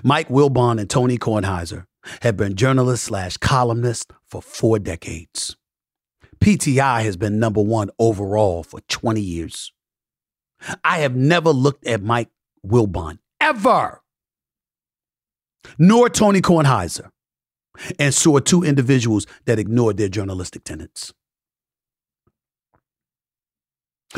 Mike 0.02 0.28
Wilbon 0.28 0.80
and 0.80 0.88
Tony 0.88 1.18
Kornheiser 1.18 1.84
have 2.22 2.36
been 2.36 2.54
journalists 2.54 3.06
slash 3.06 3.36
columnists 3.36 4.06
for 4.26 4.40
four 4.40 4.78
decades. 4.78 5.56
PTI 6.40 7.02
has 7.02 7.16
been 7.16 7.38
number 7.38 7.62
one 7.62 7.90
overall 7.98 8.62
for 8.62 8.80
20 8.82 9.20
years. 9.20 9.72
I 10.82 10.98
have 10.98 11.14
never 11.14 11.50
looked 11.50 11.86
at 11.86 12.02
Mike 12.02 12.30
Wilbon 12.66 13.18
ever, 13.40 14.02
nor 15.78 16.08
Tony 16.08 16.40
Kornheiser 16.40 17.10
and 17.98 18.14
saw 18.14 18.38
two 18.38 18.62
individuals 18.62 19.26
that 19.46 19.58
ignored 19.58 19.96
their 19.96 20.08
journalistic 20.08 20.64
tenets. 20.64 21.12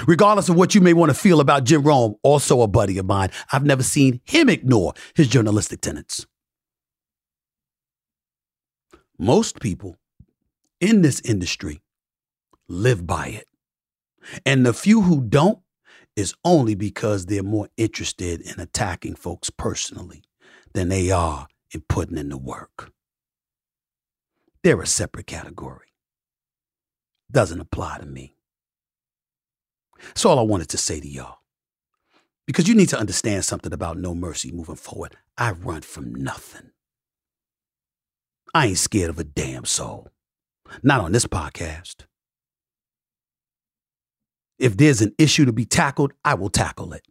Regardless 0.07 0.49
of 0.49 0.57
what 0.57 0.75
you 0.75 0.81
may 0.81 0.93
want 0.93 1.11
to 1.11 1.15
feel 1.15 1.41
about 1.41 1.65
Jim 1.65 1.83
Rome, 1.83 2.17
also 2.23 2.61
a 2.61 2.67
buddy 2.67 2.99
of 2.99 3.07
mine, 3.07 3.31
I've 3.51 3.65
never 3.65 3.83
seen 3.83 4.21
him 4.25 4.51
ignore 4.51 4.93
his 5.15 5.29
journalistic 5.29 5.81
tenets. 5.81 6.27
Most 9.19 9.61
people 9.61 9.97
in 10.81 11.01
this 11.01 11.21
industry 11.21 11.81
live 12.69 13.07
by 13.07 13.29
it. 13.29 13.49
And 14.45 14.67
the 14.67 14.75
few 14.75 15.03
who 15.03 15.23
don't 15.23 15.61
is 16.15 16.35
only 16.45 16.75
because 16.75 17.27
they're 17.27 17.43
more 17.43 17.69
interested 17.77 18.41
in 18.41 18.61
attacking 18.61 19.15
folks 19.15 19.49
personally 19.49 20.23
than 20.75 20.89
they 20.89 21.11
are 21.11 21.47
in 21.73 21.83
putting 21.89 22.19
in 22.19 22.29
the 22.29 22.39
work. 22.39 22.93
They're 24.67 24.83
a 24.83 24.85
separate 24.85 25.29
category. 25.29 25.87
Doesn't 27.31 27.61
apply 27.61 27.99
to 27.99 28.05
me. 28.05 28.35
That's 30.09 30.25
all 30.25 30.41
I 30.41 30.43
wanted 30.43 30.71
to 30.71 30.77
say 30.77 30.99
to 30.99 31.07
y'all. 31.07 31.39
Because 32.49 32.67
you 32.67 32.75
need 32.75 32.89
to 32.89 32.99
understand 32.99 33.45
something 33.45 33.73
about 33.73 33.97
no 33.97 34.13
mercy 34.13 34.51
moving 34.51 34.75
forward. 34.75 35.17
I 35.39 35.53
run 35.53 35.83
from 35.83 36.13
nothing. 36.13 36.73
I 38.55 38.67
ain't 38.67 38.79
scared 38.79 39.09
of 39.09 39.21
a 39.21 39.23
damn 39.23 39.67
soul. 39.67 40.09
Not 40.83 41.01
on 41.01 41.13
this 41.13 41.27
podcast. 41.27 41.99
If 44.59 44.77
there's 44.77 45.01
an 45.01 45.15
issue 45.17 45.45
to 45.45 45.53
be 45.53 45.65
tackled, 45.65 46.13
I 46.25 46.35
will 46.35 46.51
tackle 46.51 46.93
it. 46.93 47.07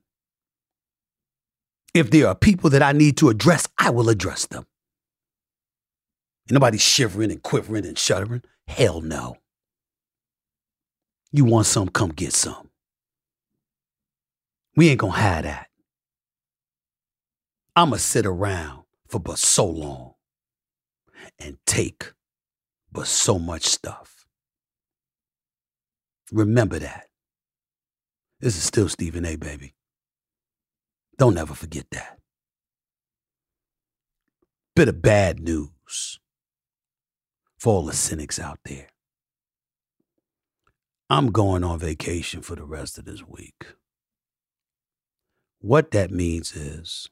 If 1.93 2.11
there 2.11 2.27
are 2.27 2.35
people 2.35 2.69
that 2.71 2.83
I 2.83 2.91
need 2.91 3.15
to 3.19 3.29
address, 3.29 3.65
I 3.77 3.91
will 3.91 4.09
address 4.09 4.45
them. 4.45 4.65
Nobody 6.49 6.77
shivering 6.77 7.31
and 7.31 7.41
quivering 7.41 7.85
and 7.85 7.97
shuddering. 7.97 8.43
Hell 8.67 9.01
no. 9.01 9.37
You 11.31 11.45
want 11.45 11.65
some, 11.65 11.89
come 11.89 12.09
get 12.09 12.33
some. 12.33 12.69
We 14.75 14.89
ain't 14.89 14.99
gonna 14.99 15.13
have 15.13 15.43
that. 15.43 15.67
I'ma 17.75 17.97
sit 17.97 18.25
around 18.25 18.83
for 19.07 19.19
but 19.19 19.39
so 19.39 19.65
long 19.65 20.13
and 21.39 21.57
take 21.65 22.13
but 22.91 23.07
so 23.07 23.39
much 23.39 23.63
stuff. 23.63 24.25
Remember 26.31 26.79
that. 26.79 27.07
This 28.39 28.55
is 28.55 28.63
still 28.63 28.87
Stephen 28.87 29.25
A, 29.25 29.35
baby. 29.35 29.73
Don't 31.17 31.37
ever 31.37 31.53
forget 31.53 31.85
that. 31.91 32.19
Bit 34.75 34.89
of 34.89 35.01
bad 35.01 35.39
news 35.39 36.19
for 37.57 37.73
all 37.73 37.85
the 37.85 37.93
cynics 37.93 38.39
out 38.39 38.59
there. 38.65 38.87
I'm 41.09 41.31
going 41.31 41.63
on 41.63 41.79
vacation 41.79 42.41
for 42.41 42.55
the 42.55 42.65
rest 42.65 42.97
of 42.97 43.05
this 43.05 43.23
week. 43.27 43.65
What 45.59 45.91
that 45.91 46.11
means 46.11 46.55
is 46.55 47.09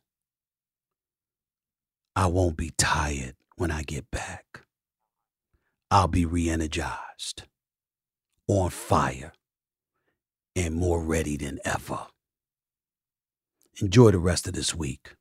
I 2.15 2.27
won't 2.27 2.57
be 2.57 2.71
tired 2.77 3.35
when 3.55 3.71
I 3.71 3.83
get 3.83 4.09
back. 4.11 4.61
I'll 5.89 6.07
be 6.07 6.25
re 6.25 6.49
energized, 6.49 7.43
on 8.47 8.71
fire, 8.71 9.33
and 10.55 10.75
more 10.75 11.03
ready 11.03 11.37
than 11.37 11.59
ever. 11.63 12.07
Enjoy 13.81 14.11
the 14.11 14.19
rest 14.19 14.47
of 14.47 14.53
this 14.53 14.75
week 14.75 15.15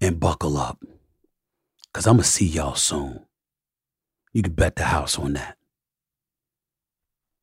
and 0.00 0.20
buckle 0.20 0.56
up 0.56 0.78
because 1.86 2.06
I'm 2.06 2.14
going 2.16 2.24
to 2.24 2.28
see 2.28 2.46
y'all 2.46 2.74
soon. 2.74 3.26
You 4.32 4.42
can 4.42 4.52
bet 4.52 4.76
the 4.76 4.84
house 4.84 5.18
on 5.18 5.32
that. 5.34 5.56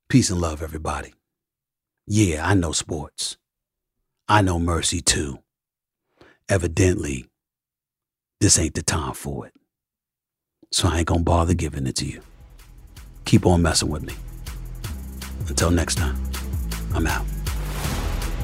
Peace 0.08 0.30
and 0.30 0.40
love, 0.40 0.62
everybody. 0.62 1.12
Yeah, 2.06 2.46
I 2.46 2.54
know 2.54 2.72
sports. 2.72 3.36
I 4.26 4.40
know 4.40 4.58
mercy 4.58 5.00
too. 5.00 5.38
Evidently, 6.48 7.26
this 8.40 8.58
ain't 8.58 8.74
the 8.74 8.82
time 8.82 9.12
for 9.12 9.46
it. 9.46 9.52
So 10.72 10.88
I 10.88 10.98
ain't 10.98 11.06
gonna 11.06 11.22
bother 11.22 11.54
giving 11.54 11.86
it 11.86 11.96
to 11.96 12.06
you. 12.06 12.22
Keep 13.26 13.44
on 13.44 13.60
messing 13.60 13.90
with 13.90 14.02
me. 14.02 14.14
Until 15.48 15.70
next 15.70 15.96
time, 15.96 16.16
I'm 16.94 17.06
out. 17.06 17.37